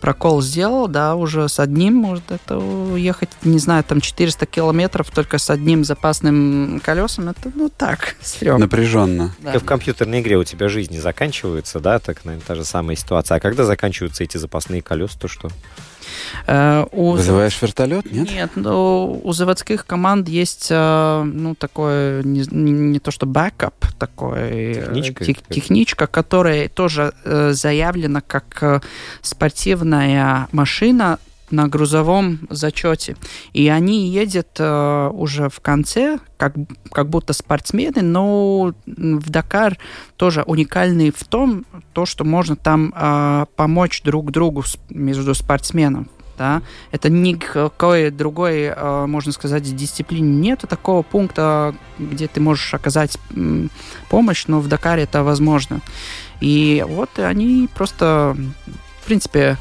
[0.01, 2.61] прокол сделал, да, уже с одним может это
[2.97, 8.65] ехать, не знаю, там 400 километров только с одним запасным колесом, это, ну, так, стрёмно.
[8.65, 9.35] Напряженно.
[9.39, 9.53] Да.
[9.53, 13.37] Как в компьютерной игре у тебя жизни заканчиваются, да, так, наверное, та же самая ситуация.
[13.37, 15.49] А когда заканчиваются эти запасные колеса, то что?
[16.47, 18.29] Э, у Вызываешь вертолет, нет?
[18.31, 24.37] Нет, но у заводских команд есть, э, ну, такое, не, не- то что бэкап, такой...
[24.39, 27.13] э, Техничка тех- техничка, которая тоже
[27.51, 28.83] заявлена как
[29.21, 33.15] спортивная машина на грузовом зачете.
[33.53, 36.53] И они едут э, уже в конце, как,
[36.91, 39.77] как будто спортсмены, но в Дакар
[40.17, 46.09] тоже уникальный в том, то, что можно там э, помочь друг другу между спортсменом.
[46.37, 46.61] Да?
[46.91, 53.17] Это никакой другой, э, можно сказать, дисциплине нету такого пункта, где ты можешь оказать
[54.09, 55.81] помощь, но в Дакаре это возможно.
[56.39, 58.37] И вот они просто,
[59.01, 59.57] в принципе,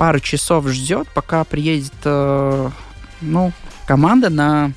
[0.00, 2.70] пару часов ждет, пока приедет э,
[3.20, 3.52] ну,
[3.86, 4.72] команда на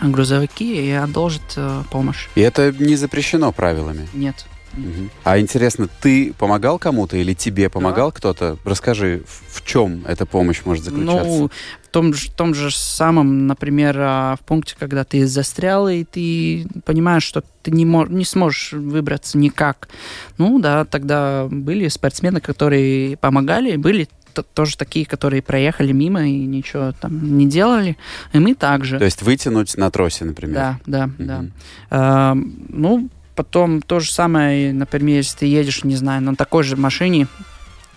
[0.00, 2.26] грузовики и одолжит э, помощь.
[2.34, 4.08] И это не запрещено правилами.
[4.12, 4.44] Нет.
[4.72, 5.10] Мгм.
[5.22, 8.56] А интересно, ты помогал кому-то или тебе помогал кто-то?
[8.64, 11.22] Расскажи, в, чем эта помощь может заключаться?
[11.28, 11.50] Ну,
[11.84, 16.02] в том, же- в том же самом, например, а, в пункте, когда ты застрял, и
[16.02, 19.88] ты понимаешь, что ты не, мо- не сможешь выбраться никак.
[20.36, 26.92] Ну да, тогда были спортсмены, которые помогали, были тоже такие, которые проехали мимо и ничего
[26.92, 27.96] там не делали.
[28.32, 28.98] И мы также.
[28.98, 30.54] То есть вытянуть на тросе, например?
[30.54, 31.38] Да, да, да.
[31.38, 31.52] Мгм.
[31.90, 32.34] А,
[32.68, 37.28] ну, потом то же самое, например, если ты едешь, не знаю, на такой же машине,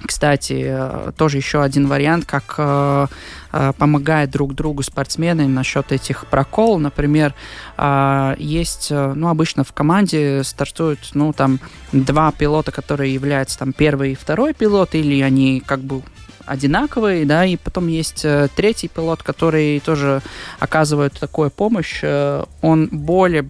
[0.06, 3.08] кстати, э, тоже еще один вариант, как э,
[3.52, 6.78] э, помогают друг другу спортсмены насчет этих прокол.
[6.80, 7.34] Например,
[7.78, 11.60] э, есть, ну, обычно в команде стартуют, ну, там,
[11.91, 16.04] два пилота, которые являются там первый и второй пилот, или они как бы
[16.45, 20.21] одинаковые, да, и потом есть э, третий пилот, который тоже
[20.60, 21.99] оказывает такую помощь.
[22.03, 23.45] Э, он более,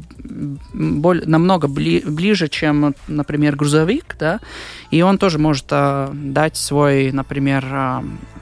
[0.73, 4.39] более намного бли- ближе, чем, например, грузовик, да,
[4.91, 8.01] и он тоже может э, дать свой, например, э,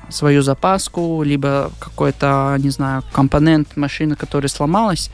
[0.09, 5.09] свою запаску, либо какой-то, не знаю, компонент машины, который сломалась,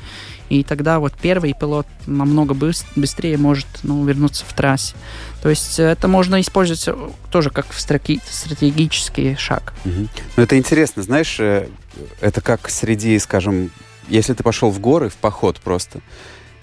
[0.49, 4.95] и тогда вот первый пилот намного быс- быстрее может ну, вернуться в трассе.
[5.41, 6.95] То есть это можно использовать э,
[7.31, 9.73] тоже как в стратеги- стратегический шаг.
[9.85, 10.09] Мгм.
[10.35, 11.67] Ну, это интересно, знаешь, э,
[12.19, 13.71] это как среди, скажем,
[14.07, 16.01] если ты пошел в горы, в поход просто,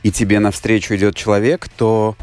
[0.03, 2.17] и тебе навстречу идет человек, то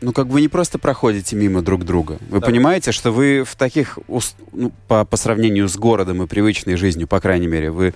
[0.00, 2.18] ну, как бы вы не просто проходите мимо друг друга.
[2.28, 2.46] Вы Да.
[2.46, 3.98] понимаете, что вы в таких,
[4.52, 7.94] ну, по, по сравнению с городом и привычной жизнью, по крайней мере, вы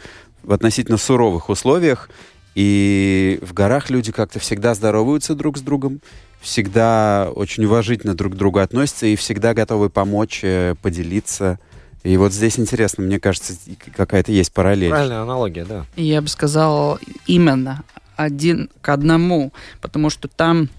[0.48, 2.08] в относительно суровых условиях,
[2.54, 6.00] и в горах люди как-то всегда здороваются друг с другом,
[6.40, 11.61] всегда очень уважительно друг к другу относятся и всегда готовы помочь, э, поделиться.
[12.02, 13.52] И вот здесь интересно, мне кажется,
[13.94, 14.88] какая-то есть параллель.
[14.88, 15.84] Правильная аналогия, да.
[15.96, 17.84] Я бы сказал именно
[18.16, 20.70] один к одному, потому что там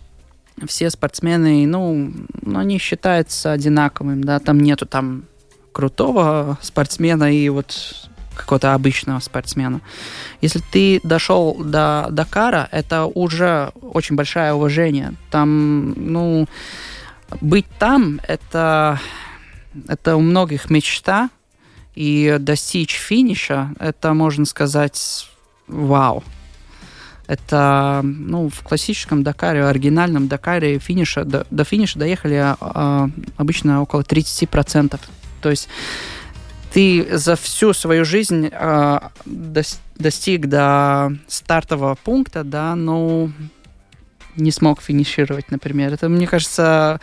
[0.67, 5.25] все спортсмены, ну, ну, они считаются одинаковыми, да, там нету там
[5.71, 9.81] крутого спортсмена и вот какого-то обычного спортсмена.
[10.41, 15.13] Если ты дошел до Дакара, это уже очень большое уважение.
[15.29, 16.47] Там, ну,
[17.41, 18.99] быть там, это,
[19.87, 21.29] это у многих мечта,
[21.95, 25.29] и достичь финиша, это, можно сказать,
[25.67, 26.23] вау.
[27.27, 34.01] Это, ну, в классическом Дакаре, оригинальном Дакаре финиша, до, до финиша доехали а, обычно около
[34.01, 34.99] 30%.
[35.41, 35.67] То есть
[36.73, 43.31] ты за всю свою жизнь а, достиг до стартового пункта, да, ну,
[44.35, 45.93] не смог финишировать, например.
[45.93, 46.99] Это, мне кажется,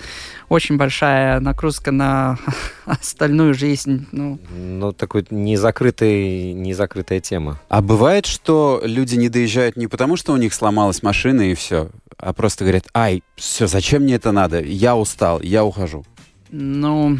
[0.49, 2.39] очень большая нагрузка на
[2.85, 4.07] остальную жизнь.
[4.13, 7.61] Ну, ну такой незакрытый, незакрытая тема.
[7.69, 11.91] А бывает, что люди не доезжают не потому, что у них сломалась машина и все,
[12.19, 14.61] а просто говорят, ай, все, зачем мне это надо?
[14.61, 16.05] Я устал, я ухожу.
[16.51, 17.19] Ну,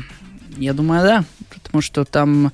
[0.57, 1.25] я думаю, да.
[1.51, 2.53] Потому что там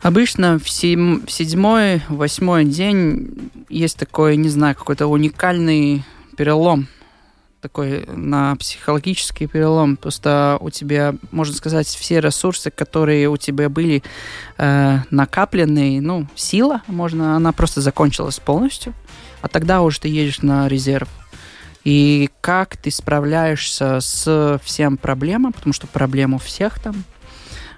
[0.00, 1.24] обычно в, сем...
[1.26, 6.04] в седьмой, восьмой день есть такой, не знаю, какой-то уникальный
[6.36, 6.88] перелом
[7.62, 9.96] такой на психологический перелом.
[9.96, 14.02] Просто у тебя, можно сказать, все ресурсы, которые у тебя были
[14.58, 18.92] э, накопленные, ну, сила, можно, она просто закончилась полностью,
[19.40, 21.08] а тогда уже ты едешь на резерв.
[21.84, 27.04] И как ты справляешься с всем проблемам, потому что проблем у всех там,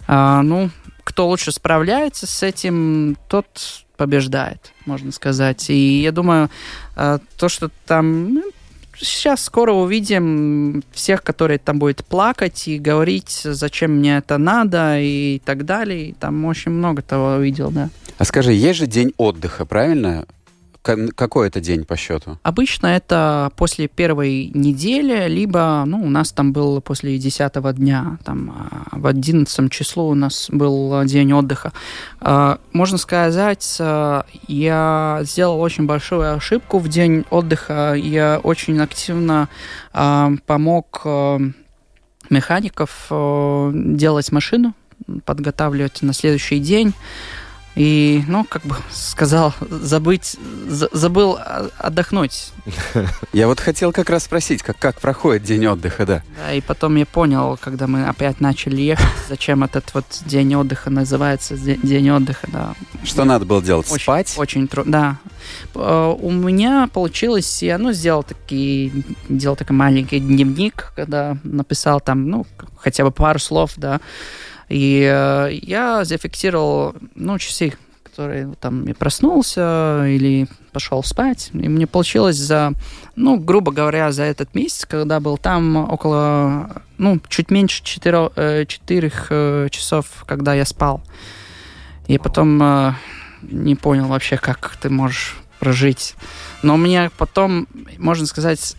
[0.06, 0.70] э, ну,
[1.04, 5.70] кто лучше справляется с этим, тот побеждает, можно сказать.
[5.70, 6.50] И я думаю,
[6.96, 8.42] э, то, что там ну,
[8.96, 15.40] сейчас скоро увидим всех, которые там будут плакать и говорить, зачем мне это надо и
[15.44, 16.10] так далее.
[16.10, 17.90] И там очень много того увидел, да.
[18.18, 20.26] А скажи, есть же день отдыха, правильно?
[20.84, 22.38] Какой это день по счету?
[22.42, 28.50] Обычно это после первой недели, либо, ну, у нас там был после десятого дня, там
[28.50, 31.72] а, в одиннадцатом числу у нас был день отдыха.
[32.20, 37.94] А, можно сказать, а, я сделал очень большую ошибку в день отдыха.
[37.94, 39.48] Я очень активно
[39.92, 41.06] помог
[42.28, 44.74] механиков делать машину,
[45.24, 46.92] подготавливать на следующий день.
[47.76, 50.36] И, ну, как бы сказал, забыть,
[50.68, 51.38] забыл
[51.78, 52.52] отдохнуть.
[53.32, 56.22] Я вот хотел как раз спросить, как, как проходит день отдыха, да?
[56.36, 60.90] Да, и потом я понял, когда мы опять начали ехать, зачем этот вот день отдыха
[60.90, 62.74] называется день отдыха, да.
[63.02, 63.90] Что надо было делать?
[63.90, 64.34] Очень, Спать?
[64.36, 65.18] Очень трудно, да.
[65.74, 68.92] Э, у меня получилось, я, ну, сделал такие,
[69.28, 72.46] делал такой маленький дневник, когда написал там, ну,
[72.78, 74.00] хотя бы пару слов, да,
[74.68, 81.50] и э, я зафиксировал, ну, часы, которые там я проснулся или пошел спать.
[81.52, 82.72] И мне получилось за,
[83.16, 89.08] ну, грубо говоря, за этот месяц, когда был там около, ну, чуть меньше 4, 4
[89.08, 91.02] э, э, часов, когда я спал.
[92.06, 92.94] И потом
[93.42, 96.14] не понял вообще, как ты можешь прожить.
[96.62, 97.66] Но у меня потом,
[97.98, 98.76] можно сказать,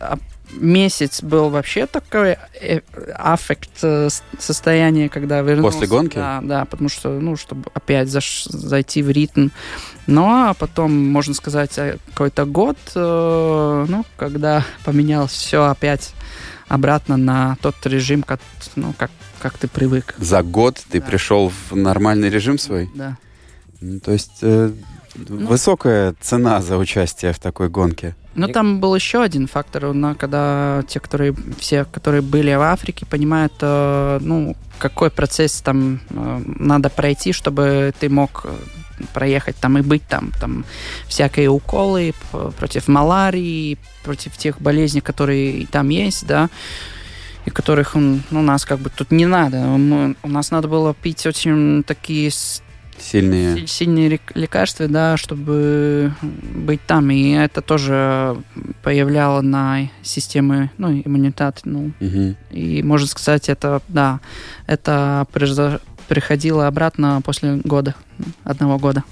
[0.56, 2.82] месяц был вообще такой э,
[3.13, 5.78] аффект э, состояние, когда вернулся.
[5.78, 6.15] После гонки?
[6.15, 9.50] Да, да, потому что, ну, чтобы опять заш, зайти в ритм.
[10.08, 16.13] Ну, а потом, можно сказать, э, какой-то год, ну, когда поменялось все опять
[16.68, 18.39] обратно на тот режим, как,
[18.76, 20.15] ну, как, как ты привык.
[20.18, 21.06] За год ты да.
[21.06, 22.89] пришел в нормальный режим свой?
[22.96, 23.18] Да.
[23.82, 24.72] Ну, то есть э,
[25.15, 28.15] ну, высокая цена за участие в такой гонке.
[28.36, 33.06] Но там был еще один фактор, но когда те, которые все, которые были в Африке,
[33.06, 38.54] понимают, э, ну, какой процесс там э, надо пройти, чтобы ты мог э,
[39.13, 40.65] проехать там и быть там, там
[41.08, 42.13] всякие уколы
[42.58, 46.49] против малярии, против тех болезней, которые там есть, да,
[47.45, 49.58] и которых ну, у нас как бы тут не надо.
[49.58, 52.32] Мы, у нас надо было пить очень такие
[52.97, 53.67] Сильные.
[53.67, 57.12] Сильные лекарства, да, чтобы быть там.
[57.12, 58.38] И это тоже
[58.84, 61.62] появляло на системы, ну, иммунитет.
[61.65, 61.91] Ну.
[61.99, 62.36] Угу.
[62.51, 64.19] И можно сказать, это, да,
[64.67, 65.27] это
[66.08, 67.95] приходило обратно после года,
[68.43, 69.03] одного года.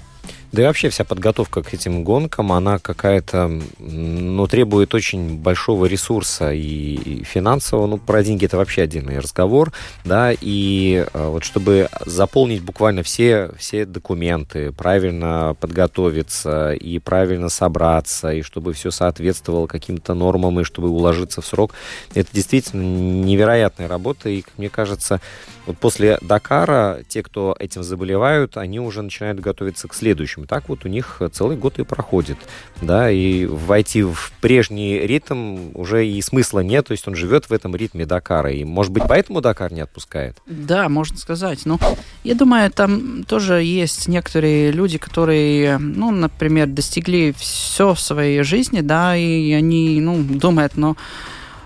[0.54, 6.52] Да и вообще вся подготовка к этим гонкам, она какая-то, ну, требует очень большого ресурса
[6.52, 7.88] и финансового.
[7.88, 9.72] Ну, про деньги это вообще отдельный разговор,
[10.04, 18.32] да, и э, вот чтобы заполнить буквально все, все документы, правильно подготовиться и правильно собраться,
[18.32, 21.74] и чтобы все соответствовало каким-то нормам, и чтобы уложиться в срок,
[22.14, 25.20] это действительно невероятная работа, и, как мне кажется,
[25.66, 30.84] вот после Дакара те, кто этим заболевают, они уже начинают готовиться к следующему Так вот
[30.84, 32.38] у них целый год и проходит.
[32.80, 37.52] Да, и войти в прежний ритм уже и смысла нет, то есть он живет в
[37.52, 38.52] этом ритме Дакара.
[38.52, 40.36] И, может быть, поэтому Дакар не отпускает?
[40.46, 41.60] Да, можно сказать.
[41.64, 41.78] Ну,
[42.22, 48.80] я думаю, там тоже есть некоторые люди, которые, ну, например, достигли все в своей жизни,
[48.80, 50.96] да, и они, ну, думают, ну,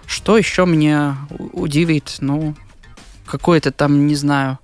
[0.06, 1.16] что еще меня
[1.52, 2.54] удивит, ну,
[3.26, 4.58] какой-то там, не знаю,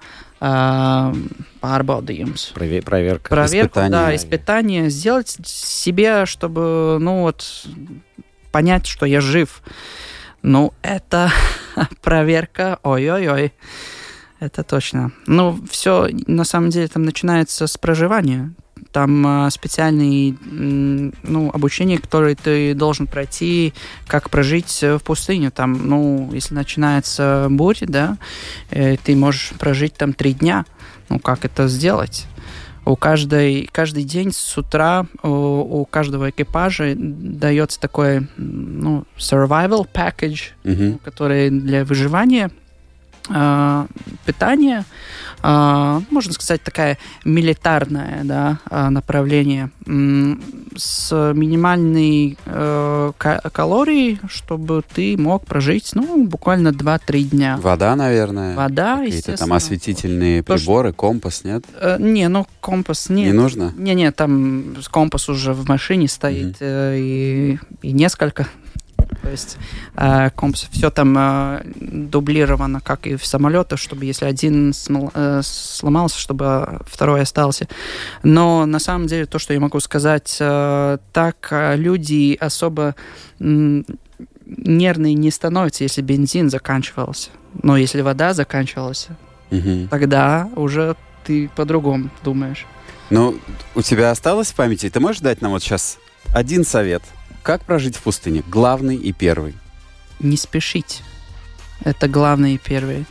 [1.61, 2.53] pārbaudījums.
[2.55, 3.29] Прове- проверка.
[3.29, 3.91] Проверку, Испытание.
[3.91, 4.91] да, испытание.
[4.91, 7.67] Сделать себе, чтобы, ну вот,
[8.53, 9.63] понять, что я жив.
[10.43, 11.31] Ну, это
[12.03, 13.53] проверка, ой-ой-ой.
[14.41, 15.13] Это точно.
[15.27, 18.53] Ну, все, на самом деле, там начинается с проживания.
[18.93, 23.73] Там а, специальные ну, обучение, которое ты должен пройти,
[24.07, 25.51] как прожить э, в пустыне.
[25.51, 28.19] Там, ну, если начинается буря, да,
[28.71, 30.65] э, ты можешь прожить там три дня.
[31.09, 32.27] Ну, как это сделать?
[32.87, 40.51] У каждой, каждый день с утра у, у каждого экипажа дается такой, ну, survival package,
[40.65, 40.99] Мгм.
[40.99, 42.51] которые для выживания,
[43.27, 44.85] питание,
[45.43, 49.71] а, можно сказать, такая милитарное да, а, направление
[50.77, 57.59] с минимальной э, ка- калорией, чтобы ты мог прожить, ну, буквально 2-3 дня.
[57.63, 58.57] Вода, наверное.
[58.57, 61.65] Вода, Какие-то там осветительные То, что- приборы, компас, нет?
[61.81, 63.27] Э, не, ну, компас нет.
[63.27, 63.73] Не нужно?
[63.77, 68.49] Не-не, там компас уже в машине стоит э, и, и несколько.
[69.25, 69.57] То есть
[69.97, 75.41] э, компас, все там э, дублировано, как и в самолетах, чтобы если один смол- э,
[75.43, 77.67] сломался, чтобы второй остался.
[78.23, 82.95] Но на самом деле то, что я могу сказать, э, так э, люди особо
[83.41, 83.87] м,
[84.47, 87.31] нервные не становятся, если бензин заканчивался.
[87.63, 89.09] Но если вода заканчивалась,
[89.51, 89.89] Мгм.
[89.89, 92.67] тогда уже ты по-другому думаешь.
[93.09, 93.39] Ну,
[93.75, 94.91] у тебя осталось в памяти?
[94.91, 95.97] Ты можешь дать нам вот сейчас
[96.35, 97.03] один совет?
[97.45, 98.43] Как прожить в пустыне?
[98.49, 99.55] Главный и первый.
[100.19, 101.03] не спешить.
[101.85, 103.05] Это главное и первое.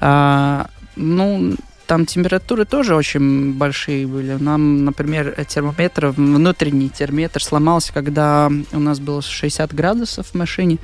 [0.00, 1.54] А, ну,
[1.86, 4.32] там температуры тоже очень большие были.
[4.32, 10.76] Нам, например, термометр, внутренний термометр сломался, когда у нас было 60 градусов в машине.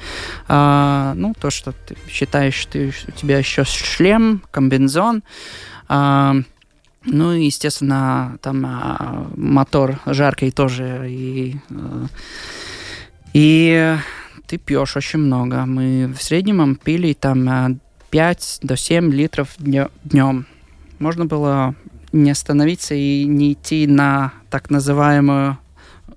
[0.48, 5.22] А, ну, то, что ты считаешь, ты, у тебя еще шлем, комбинзон.
[5.86, 6.34] А,
[7.04, 11.04] ну, и, естественно, там а, мотор жаркий тоже.
[11.10, 12.06] И, э,
[13.36, 13.98] и
[14.46, 15.66] ты пьешь очень много.
[15.66, 17.76] Мы в среднем пили там э,
[18.08, 20.46] 5 до 7 литров днем.
[20.98, 21.74] Можно было
[22.12, 25.58] не остановиться и не идти на так называемую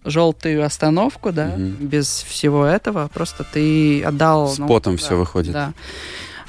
[0.05, 1.88] желтую остановку, да, Мгм.
[1.88, 3.09] без всего этого.
[3.13, 4.47] Просто ты отдал...
[4.47, 5.51] С ну, потом да, все выходит.
[5.51, 5.74] Да.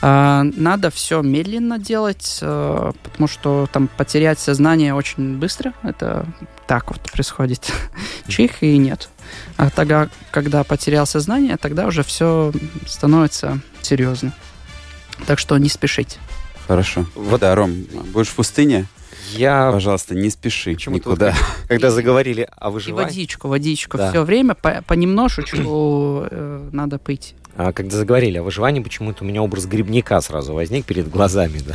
[0.03, 5.75] А, надо все медленно делать, э, потому что там потерять сознание очень быстро.
[5.83, 6.27] Это
[6.69, 7.73] так вот происходит.
[8.29, 9.09] Чих и нет.
[9.57, 12.53] А тогда, когда потерял сознание, тогда уже все
[12.87, 14.33] становится серьезно.
[15.27, 16.19] Так что не спешить.
[16.67, 17.07] Хорошо.
[17.15, 18.87] Вот Да, Ром, будешь в пустыне?
[19.37, 21.35] Я, Пожалуйста, не спеши Почему-то никуда.
[21.69, 23.97] когда заговорили о И выживании, водичку, водичку.
[23.99, 24.11] Да.
[24.11, 27.35] Все время по- понемножечку э, надо пить.
[27.57, 31.75] а, когда заговорили о выживании, почему-то у меня образ грибника сразу возник перед глазами, да.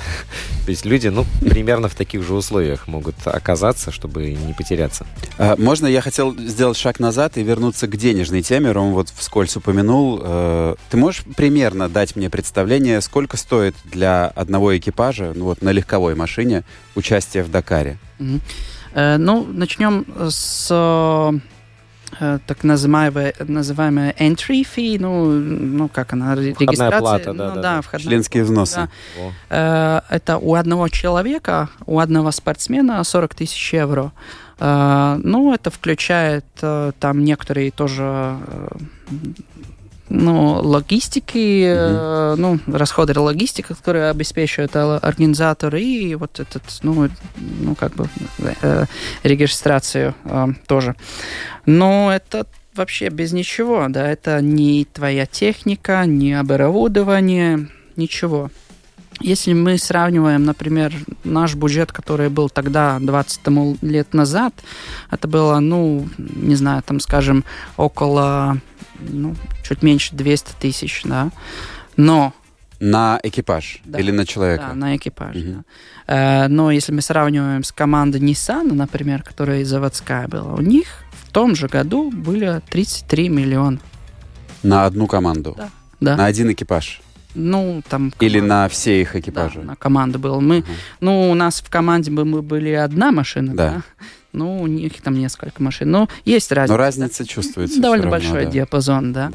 [0.65, 5.05] То есть люди, ну, примерно в таких же условиях могут оказаться, чтобы не потеряться.
[5.37, 8.71] А, Можно я хотел сделать шаг назад и вернуться к денежной теме?
[8.71, 10.19] Ром вот вскользь упомянул.
[10.23, 15.69] Э, Ты можешь примерно дать мне представление, сколько стоит для одного экипажа, ну вот на
[15.71, 16.63] легковой машине,
[16.95, 17.97] участие в Дакаре?
[18.93, 20.69] Э, ну, начнем с
[22.19, 26.99] э, так называемой, называемой entry fee, ну, ну как она, Входная регистрация.
[26.99, 27.81] плата, ну, да, да, да, да.
[27.81, 28.75] входная Членские взносы.
[28.75, 28.89] Да.
[29.21, 29.31] О.
[29.49, 34.11] Э, Это у одного человека, у одного спортсмена 40 тысяч евро.
[34.57, 38.37] Ну, это включает там некоторые тоже
[40.15, 47.09] ну, логистики, э, ну, расходы логистики, которые обеспечивают организаторы, и вот этот, ну,
[47.59, 48.07] ну как бы
[48.61, 48.85] э,
[49.23, 50.95] регистрацию э, тоже.
[51.65, 52.45] Но это
[52.75, 58.49] вообще без ничего, да, это не твоя техника, не оборудование, ничего.
[59.21, 60.93] Если мы сравниваем, например,
[61.23, 64.53] наш бюджет, который был тогда, 20 тому лет назад,
[65.09, 67.45] это было, ну, не знаю, там, скажем,
[67.77, 68.57] около,
[68.99, 71.29] ну, чуть меньше 200 тысяч, да.
[71.97, 72.33] Но
[72.79, 73.99] На экипаж Да.
[73.99, 74.65] или на человека?
[74.69, 75.35] да, на экипаж.
[75.35, 75.63] Мгм.
[76.07, 76.43] да.
[76.43, 80.87] Э, но если мы сравниваем с командой Nissan, например, которая заводская была, у них
[81.23, 83.79] в том же году были 33 миллиона.
[84.63, 85.53] На одну команду?
[85.57, 85.69] Да.
[86.01, 86.17] Да.
[86.17, 87.01] На один экипаж?
[87.33, 88.13] Ну, там...
[88.19, 89.61] Или команда- на все их Да, экипажи?
[89.61, 90.39] на команду было.
[90.39, 90.65] Мы, Мгм.
[91.01, 93.69] ну, у нас в команде мы были одна машина, Да.
[93.69, 93.81] да.
[94.35, 95.91] Ну, у них там несколько машин.
[95.91, 96.73] Но есть разница.
[96.73, 97.81] Но разница чувствуется.
[97.81, 98.51] Довольно равно, большой да.
[98.51, 99.31] диапазон, да.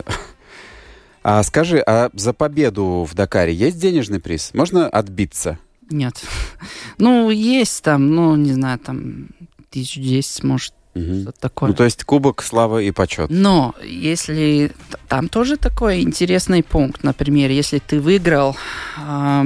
[1.22, 4.50] А скажи, а за победу в Дакаре есть денежный приз?
[4.54, 5.58] Можно отбиться?
[5.90, 6.22] Нет.
[6.98, 9.28] Ну, есть там, ну, не знаю, там
[9.70, 11.22] тысяч десять, может, Мгм.
[11.22, 11.68] что-то такое.
[11.70, 13.30] Ну, то есть кубок, слава и почет.
[13.30, 14.72] Но если
[15.08, 18.54] там тоже такой интересный пункт, например, если ты выиграл,
[18.98, 19.42] а,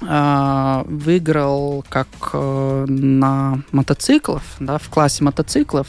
[0.00, 5.88] выиграл как э, на мотоциклов, да, в классе мотоциклов,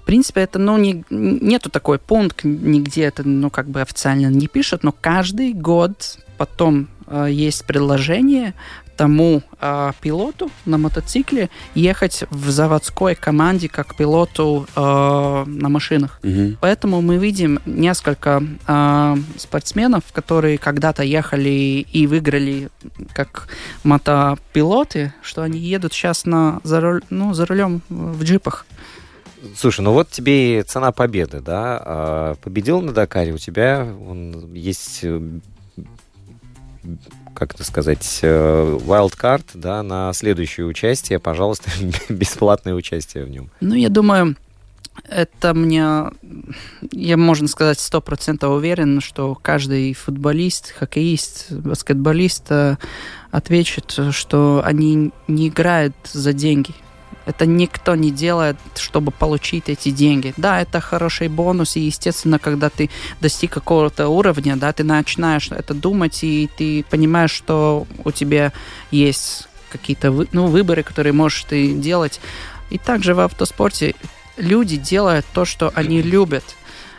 [0.00, 4.48] в принципе, это, ну, не, нету такой пункт, нигде это, ну, как бы официально не
[4.48, 8.54] пишут, но каждый год потом э, есть предложение
[8.96, 16.18] тому э, пилоту на мотоцикле ехать в заводской команде как пилоту э, на машинах.
[16.22, 16.56] Мгм.
[16.60, 22.68] Поэтому мы видим несколько э, спортсменов, которые когда-то ехали и выиграли
[23.12, 23.48] как
[23.84, 28.66] мотопилоты, что они едут сейчас на, за, руль- ну, за рулем в джипах.
[29.54, 31.80] Слушай, ну вот тебе и цена победы, да?
[31.84, 35.20] А, Победил на Дакаре, у тебя он, есть, э,
[37.36, 41.18] как это сказать, э, wildcard, да, на следующее участие.
[41.18, 41.70] Пожалуйста,
[42.08, 43.50] бесплатное участие в нем.
[43.60, 44.36] Ну, я думаю,
[45.08, 46.10] это мне,
[46.90, 52.76] я, можно сказать, сто процентов уверен, что каждый футболист, хоккеист, баскетболист э,
[53.30, 56.74] ответит, что они не играют за деньги.
[57.26, 60.32] Это никто не делает, чтобы получить эти деньги.
[60.36, 62.88] Да, это хороший бонус, и, естественно, когда ты
[63.20, 68.52] достиг какого-то уровня, да, ты начинаешь это думать, и ты понимаешь, что у тебя
[68.92, 72.20] есть какие-то ну, выборы, которые можешь ты делать.
[72.70, 73.94] И также в автоспорте
[74.36, 76.44] люди делают то, что они любят.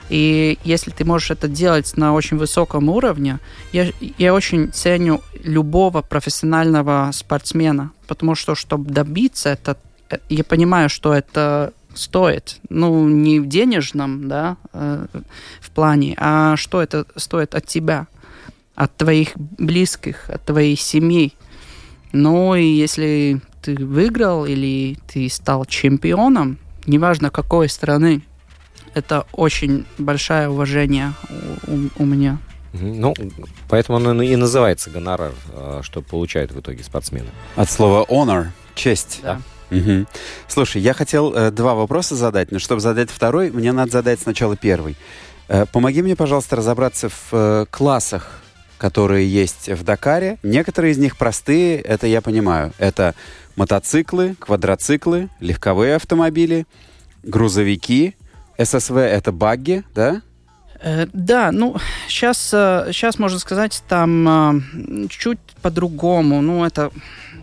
[0.09, 3.39] И если ты можешь это делать на очень высоком уровне,
[3.73, 9.77] я, я очень ценю любого профессионального спортсмена, потому что, чтобы добиться, это,
[10.29, 12.59] я понимаю, что это стоит.
[12.69, 15.05] Ну, не в денежном, да, э,
[15.61, 18.07] в плане, а что это стоит от тебя,
[18.75, 21.33] от твоих близких, от твоей семьи.
[22.11, 28.21] Ну, и если ты выиграл или ты стал чемпионом, неважно какой страны,
[28.93, 31.13] это очень большое уважение
[31.67, 32.37] у, у- у меня.
[32.73, 33.13] Ну,
[33.69, 37.27] поэтому он и называется гонорар, а, что получают в итоге спортсмены.
[37.55, 39.19] От слова honor, честь.
[39.23, 39.41] Да.
[39.69, 40.07] Мгм.
[40.47, 44.55] Слушай, я хотел э, два вопроса задать, но чтобы задать второй, мне надо задать сначала
[44.55, 44.95] первый.
[45.49, 48.41] Э, помоги мне, пожалуйста, разобраться в э, классах,
[48.77, 50.37] которые есть в Дакаре.
[50.43, 52.73] Некоторые из них простые, это я понимаю.
[52.77, 53.15] Это
[53.55, 56.65] мотоциклы, квадроциклы, легковые автомобили,
[57.23, 58.15] грузовики,
[58.57, 60.21] ССВ это багги, да?
[60.79, 61.75] Э, да, ну,
[62.07, 66.41] сейчас, сейчас можно сказать, там э, чуть по-другому.
[66.41, 66.91] Ну, это,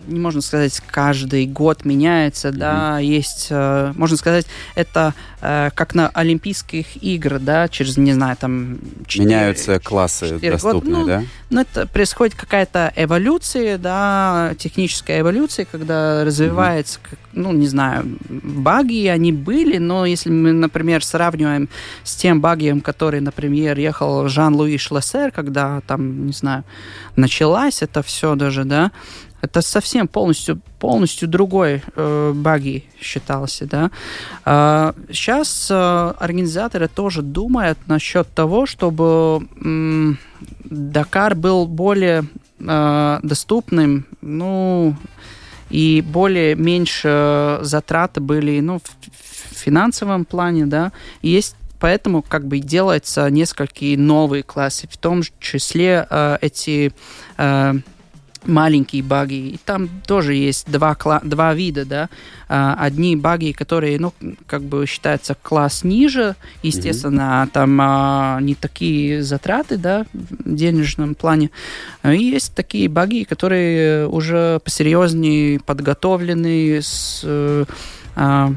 [0.06, 6.08] не можно сказать, каждый год меняется, да, есть, э, можно сказать, это э, как на
[6.08, 8.78] Олимпийских играх, да, через, не знаю, там...
[9.06, 11.22] четыре- Меняются классы доступные, Ну, да?
[11.50, 19.06] Ну, это происходит какая-то эволюция, да, техническая эволюция, когда развивается, как- ну, не знаю, баги
[19.06, 21.68] они были, но если мы, например, сравниваем
[22.02, 26.64] с тем багием, который, например, ехал Жан-Луи Шлассер, когда там, не знаю,
[27.16, 28.90] началась это все даже, да,
[29.44, 33.90] это совсем полностью, полностью другой э, баги считался, да.
[34.44, 35.74] А, сейчас э,
[36.18, 40.18] организаторы тоже думают насчет того, чтобы м,
[40.64, 42.24] Дакар был более
[42.58, 44.96] э, доступным, ну,
[45.70, 50.92] и более меньше затраты были, ну, в, финансовом плане, да.
[51.22, 56.92] Есть поэтому как бы делаются несколько новые классы, в том числе э, эти
[57.36, 57.74] э,
[58.46, 59.34] маленькие баги.
[59.34, 62.08] И там тоже есть два, два вида, да.
[62.48, 64.12] А, одни баги, которые, ну,
[64.46, 71.50] как бы считаются класс ниже, естественно, там а, не такие затраты, да, в денежном плане.
[72.02, 77.64] А И есть такие баги, которые уже посерьезнее подготовлены, с э,
[78.16, 78.52] а,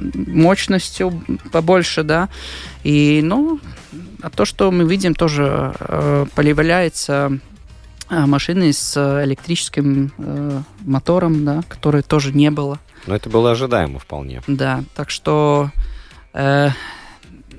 [0.00, 2.28] мощностью побольше, да.
[2.84, 3.60] И, ну,
[4.22, 7.38] а то, что мы видим, тоже э, появляется
[8.12, 12.78] машины с э, электрическим э, мотором, да, которой тоже не было.
[13.06, 14.42] Но это было ожидаемо вполне.
[14.46, 15.70] Да, так что
[16.34, 16.68] э,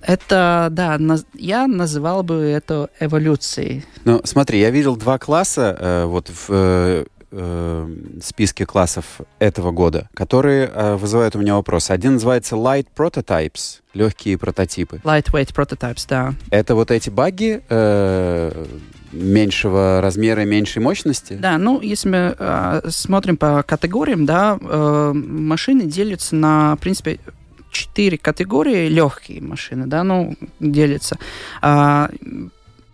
[0.01, 3.85] это, да, наз- я называл бы это эволюцией.
[4.05, 7.87] Ну, смотри, я видел два класса э, вот в э, э,
[8.21, 11.89] списке классов этого года, которые э, вызывают у меня вопрос.
[11.89, 15.01] Один называется Light Prototypes, легкие прототипы.
[15.03, 16.33] Lightweight prototypes, да.
[16.51, 18.65] Это вот эти баги э,
[19.11, 21.33] меньшего размера и меньшей мощности?
[21.33, 27.19] Да, ну, если мы э, смотрим по категориям, да, э, машины делятся на, в принципе,
[27.73, 31.17] четыре категории легкие машины, да, ну, делятся.
[31.61, 32.09] А,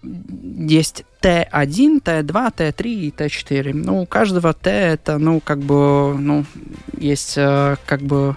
[0.01, 3.73] есть Т1, Т2, Т3 и Т4.
[3.73, 6.45] Ну, у каждого Т это, ну, как бы, ну,
[6.97, 8.35] есть э, как бы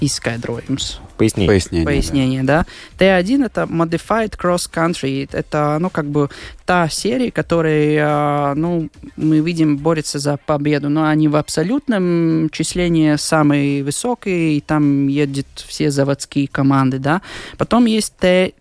[0.00, 0.98] изskaidrojums.
[1.16, 1.46] Поясни.
[1.46, 1.86] Пояснение.
[1.86, 2.66] Пояснение, да.
[2.98, 5.28] Т1 это Modified Cross Country.
[5.32, 6.28] Это, ну, как бы
[6.66, 10.88] та серия, которая, э, ну, мы видим, борется за победу.
[10.88, 17.22] Но они в абсолютном числении самые высокие, и там едут все заводские команды, да.
[17.56, 18.54] Потом есть Т,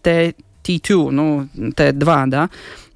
[0.00, 0.34] Т,
[0.66, 2.50] T2, ну, T2, да,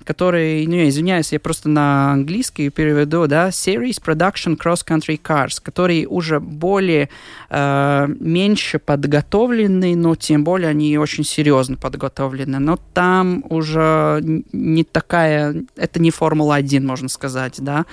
[0.05, 5.61] который, ну, я извиняюсь, я просто на английский переведу, да, Series Production Cross Country Cars,
[5.63, 7.09] которые уже более,
[7.49, 12.59] э, меньше подготовлены, но тем более они очень серьезно подготовлены.
[12.59, 14.21] Но там уже
[14.53, 17.87] не такая, это не Формула-1, можно сказать, да.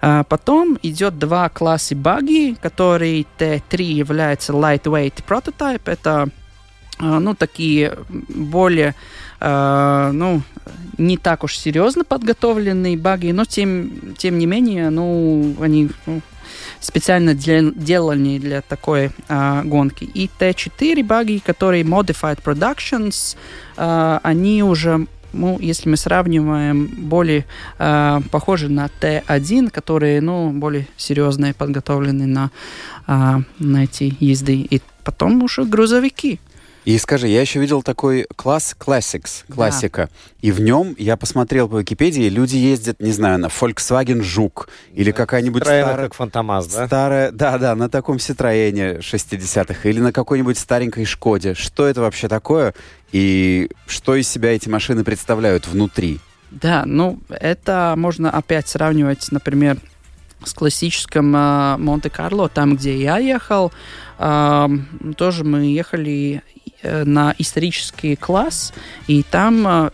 [0.00, 6.28] А потом идет два класса баги, которые T3 является lightweight prototype, это а,
[7.02, 8.94] ну, такие более,
[9.40, 10.42] э, ну,
[10.98, 16.20] не так уж серьезно подготовленные баги, но тем, тем не менее, ну, они ну,
[16.80, 20.04] специально для, делали для такой э, гонки.
[20.04, 23.36] И T4 баги, которые Modified Productions,
[23.76, 27.46] э, они уже ну, если мы сравниваем, более
[27.78, 32.50] э, похожи на Т1, которые, ну, более серьезные, подготовлены на,
[33.06, 34.56] э, на эти езды.
[34.56, 36.38] И потом уже грузовики.
[36.84, 40.10] И скажи, я еще видел такой класс Classics, классика.
[40.10, 40.38] Да.
[40.40, 45.12] И в нем, я посмотрел по Википедии, люди ездят, не знаю, на Volkswagen Жук или
[45.12, 45.96] да, какая-нибудь старая...
[45.96, 46.86] как Фантомас, да?
[46.86, 51.54] Старая, да-да, на таком Ситроене 60-х или на какой-нибудь старенькой Шкоде.
[51.54, 52.74] Что это вообще такое?
[53.12, 56.18] И что из себя эти машины представляют внутри?
[56.50, 59.78] Да, ну, это можно опять сравнивать, например,
[60.44, 63.72] с классическим э, Монте-Карло, там, где я ехал,
[64.18, 64.68] э,
[65.16, 66.42] тоже мы ехали
[66.82, 68.72] на исторический класс,
[69.06, 69.90] и там э,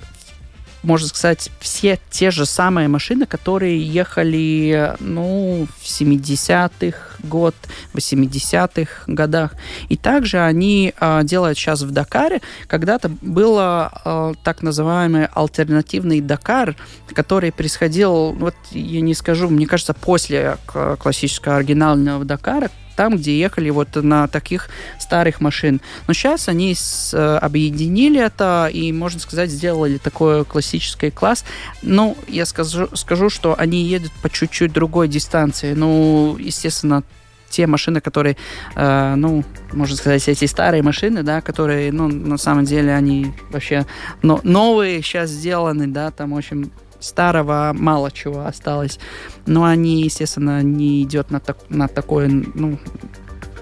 [0.83, 7.55] можно сказать, все те же самые машины, которые ехали, ну, в 70-х год,
[7.95, 9.55] 80-х годах.
[9.89, 12.41] И также они э, делают сейчас в Дакаре.
[12.69, 16.77] Когда-то было э, так называемый альтернативный Дакар,
[17.13, 20.59] который происходил, вот я не скажу, мне кажется, после
[20.99, 24.69] классического оригинального Дакара, там, где ехали вот на таких
[24.99, 25.81] старых машин.
[26.09, 31.45] Но сейчас они с, э, объединили это и, можно сказать, сделали такой классический класс.
[31.81, 35.75] Ну, я скажу, скажу, что они едут по чуть-чуть другой дистанции.
[35.75, 37.05] Ну, естественно,
[37.49, 38.37] те машины, которые,
[38.75, 43.87] э, ну, можно сказать, эти старые машины, да, которые, ну, на самом деле они вообще
[44.23, 48.99] но, новые сейчас сделаны, да, там очень старого мало чего осталось.
[49.47, 52.79] Но они, естественно, не идет на, так, на такое, ну,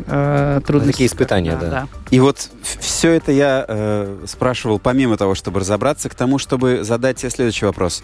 [0.06, 0.92] э, трудности.
[0.92, 1.70] Такие испытания, да.
[1.70, 1.88] да.
[2.10, 7.18] И вот все это я э, спрашивал, помимо того, чтобы разобраться, к тому, чтобы задать
[7.18, 8.02] тебе следующий вопрос.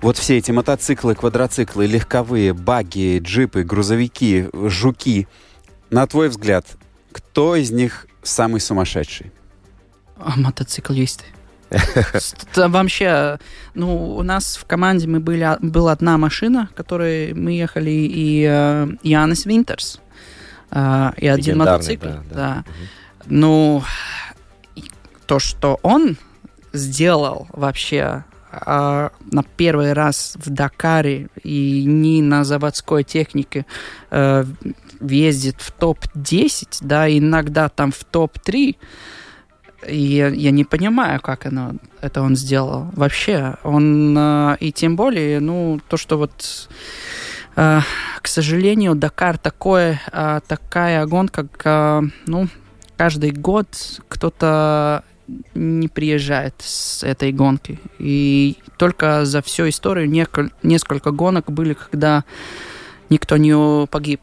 [0.00, 5.28] Вот все эти мотоциклы, квадроциклы, легковые, баги, джипы, грузовики, жуки,
[5.90, 6.66] на твой взгляд,
[7.12, 9.30] кто из них самый сумасшедший?
[10.16, 11.24] А, мотоциклисты.
[12.56, 13.38] Вообще,
[13.74, 18.98] ну, у нас в команде мы были, была одна машина, которой мы ехали, и uh,
[19.02, 20.00] Янис Винтерс.
[20.70, 22.06] Uh, и один мотоцикл.
[22.06, 22.34] Да, да.
[22.34, 22.64] да.
[22.66, 23.26] Угу.
[23.26, 23.82] Ну,
[25.26, 26.16] то, что он
[26.72, 33.66] сделал вообще uh, на первый раз в Дакаре и не на заводской технике
[34.10, 34.46] uh,
[35.00, 38.76] въездит в топ-10, да, иногда там в топ-3,
[39.86, 42.86] и я, не понимаю, как оно, это он сделал.
[42.92, 44.16] Вообще, он...
[44.16, 46.68] Э, и тем более, ну, то, что вот...
[47.56, 47.80] Э,
[48.20, 52.48] к сожалению, Дакар такое, э, такая гонка, как, ну,
[52.96, 53.66] каждый год
[54.08, 55.04] кто-то
[55.54, 57.80] не приезжает с этой гонки.
[57.98, 60.10] И только за всю историю
[60.62, 62.24] несколько гонок были, когда
[63.08, 64.20] никто не погиб.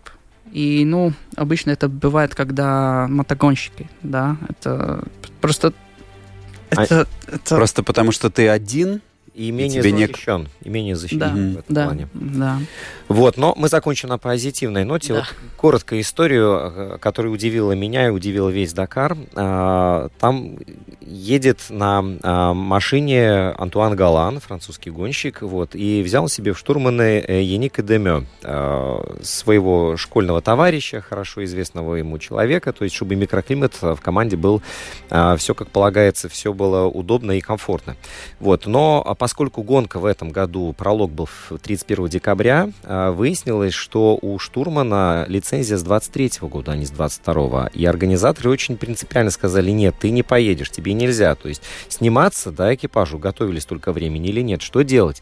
[0.52, 5.04] И, ну, обычно это бывает, когда мотогонщики, да, это
[5.42, 5.74] просто...
[6.70, 7.56] Это, а, это...
[7.56, 9.02] Просто потому, что ты один?
[9.40, 10.50] И менее не- защищен.
[10.64, 12.08] И менее защищен Да, в этом да, плане.
[12.14, 12.60] да.
[13.08, 15.14] Вот, но мы закончим на позитивной ноте.
[15.14, 15.20] Да.
[15.20, 19.16] Вот коротко историю, э, которая удивила меня и удивила весь Дакар.
[19.36, 20.58] А, Там
[21.02, 27.42] едет на а, машине Антуан Галан, французский гонщик, вот, и взял себе в штурманы э,
[27.42, 33.96] Яника Демё, а, своего школьного товарища, хорошо известного ему человека, то есть чтобы микроклимат в
[34.02, 34.62] команде был
[35.38, 37.96] все как полагается, все было удобно и комфортно.
[38.40, 38.66] Вот.
[38.66, 44.18] Но а, поскольку гонка в этом году, пролог был в 31 декабря, а, выяснилось, что
[44.20, 49.70] у штурмана лицензия с 23 года, а не с 22 И организаторы очень принципиально сказали,
[49.70, 51.36] нет, ты не поедешь, тебе нельзя.
[51.36, 55.22] То есть сниматься, да, экипажу, готовились столько времени или нет, что делать?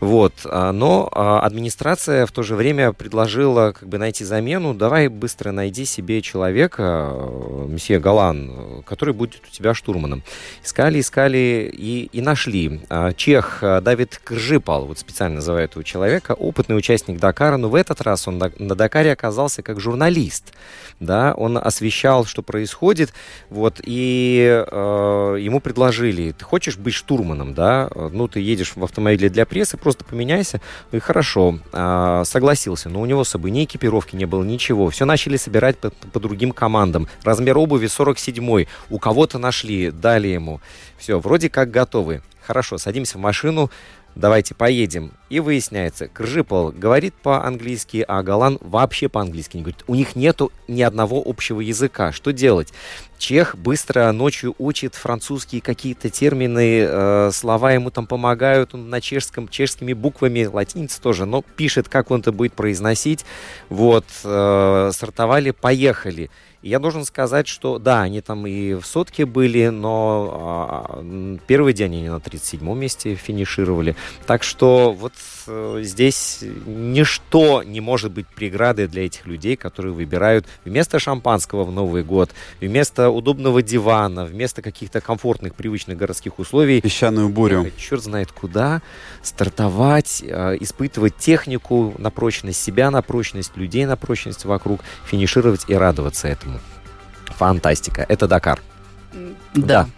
[0.00, 0.34] Вот.
[0.44, 4.74] А, Но а, администрация в то же время предложила как бы найти замену.
[4.74, 10.22] Давай быстро найди себе человека, э, месье Галан, который будет у тебя штурманом.
[10.62, 12.82] Искали, искали и, и нашли.
[13.16, 18.00] Чех а, Давид Кржипал, вот специально называют этого человека, опытный участник Дакара, но в этот
[18.00, 20.52] раз он на, Дакаре оказался как журналист.
[20.98, 23.12] Да, он освещал, что происходит,
[23.50, 29.28] вот, и э, ему предложили, ты хочешь быть штурманом, да, ну, ты едешь в автомобиле
[29.28, 34.16] для прессы, просто поменяйся, и хорошо, а, согласился, но у него с собой ни экипировки
[34.16, 39.38] не было, ничего, все начали собирать по, по другим командам, размер обуви 47 у кого-то
[39.38, 40.60] нашли, дали ему,
[40.96, 43.70] все, вроде как готовы, хорошо, садимся в машину,
[44.14, 45.12] давайте поедем.
[45.28, 49.84] И выясняется, Кржипол говорит по-английски, а Галан вообще по-английски не говорит.
[49.86, 52.12] У них нету ни одного общего языка.
[52.12, 52.72] Что делать?
[53.18, 59.48] Чех быстро ночью учит французские какие-то термины, э, слова ему там помогают он на чешском,
[59.48, 63.24] чешскими буквами, латиница тоже, но пишет, как он это будет произносить.
[63.68, 66.30] Вот, э, стартовали, поехали.
[66.66, 71.94] Я должен сказать, что да, они там и в сотке были, но а, первый день
[71.98, 73.94] они на 37-м месте финишировали.
[74.26, 75.12] Так что вот
[75.46, 81.70] э, здесь ничто не может быть преградой для этих людей, которые выбирают вместо шампанского в
[81.70, 87.60] Новый год, вместо удобного дивана, вместо каких-то комфортных, привычных городских условий Песчаную бурю.
[87.60, 88.82] ехать черт знает куда,
[89.22, 95.74] стартовать, э, испытывать технику на прочность, себя на прочность, людей на прочность вокруг, финишировать и
[95.74, 96.55] радоваться этому.
[97.30, 98.04] Фантастика.
[98.08, 98.60] Это Дакар.
[99.54, 99.88] Да.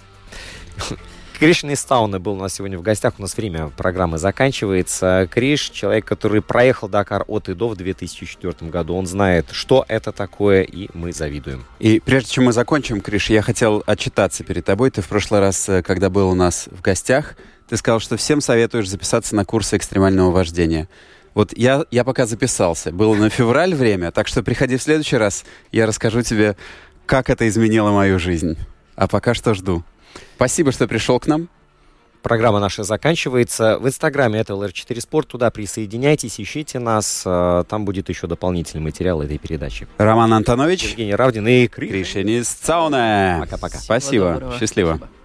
[1.38, 3.14] Кришна из Тауна был у нас сегодня в гостях.
[3.18, 5.28] У нас время программы заканчивается.
[5.30, 8.96] Криш, человек, который проехал Дакар от и до в 2004 году.
[8.96, 11.64] Он знает, что это такое, и мы завидуем.
[11.78, 14.90] И прежде чем мы закончим, Криш, я хотел отчитаться перед тобой.
[14.90, 17.36] Ты в прошлый раз, э, когда был у нас в гостях,
[17.68, 20.88] ты сказал, что всем советуешь записаться на курсы экстремального вождения.
[21.34, 22.90] Вот я, я пока записался.
[22.90, 26.56] Было на февраль время, так что приходи в следующий раз, я расскажу тебе,
[27.08, 28.56] как это изменило мою жизнь.
[28.94, 29.82] А пока что жду.
[30.36, 31.48] Спасибо, что пришел к нам.
[32.22, 33.78] Программа наша заканчивается.
[33.78, 35.26] В Инстаграме это LR4 Sport.
[35.26, 37.22] Туда присоединяйтесь, ищите нас.
[37.24, 39.86] Э, Там будет еще дополнительный материал этой передачи.
[39.98, 41.90] Роман Антонович, Евгений Равдин и Криш.
[41.90, 43.38] Кришенис Цауне.
[43.40, 43.78] Пока-пока.
[43.78, 44.32] Спасибо.
[44.34, 44.58] доброго.
[44.58, 44.96] Счастливо.
[44.96, 45.17] Спасибо.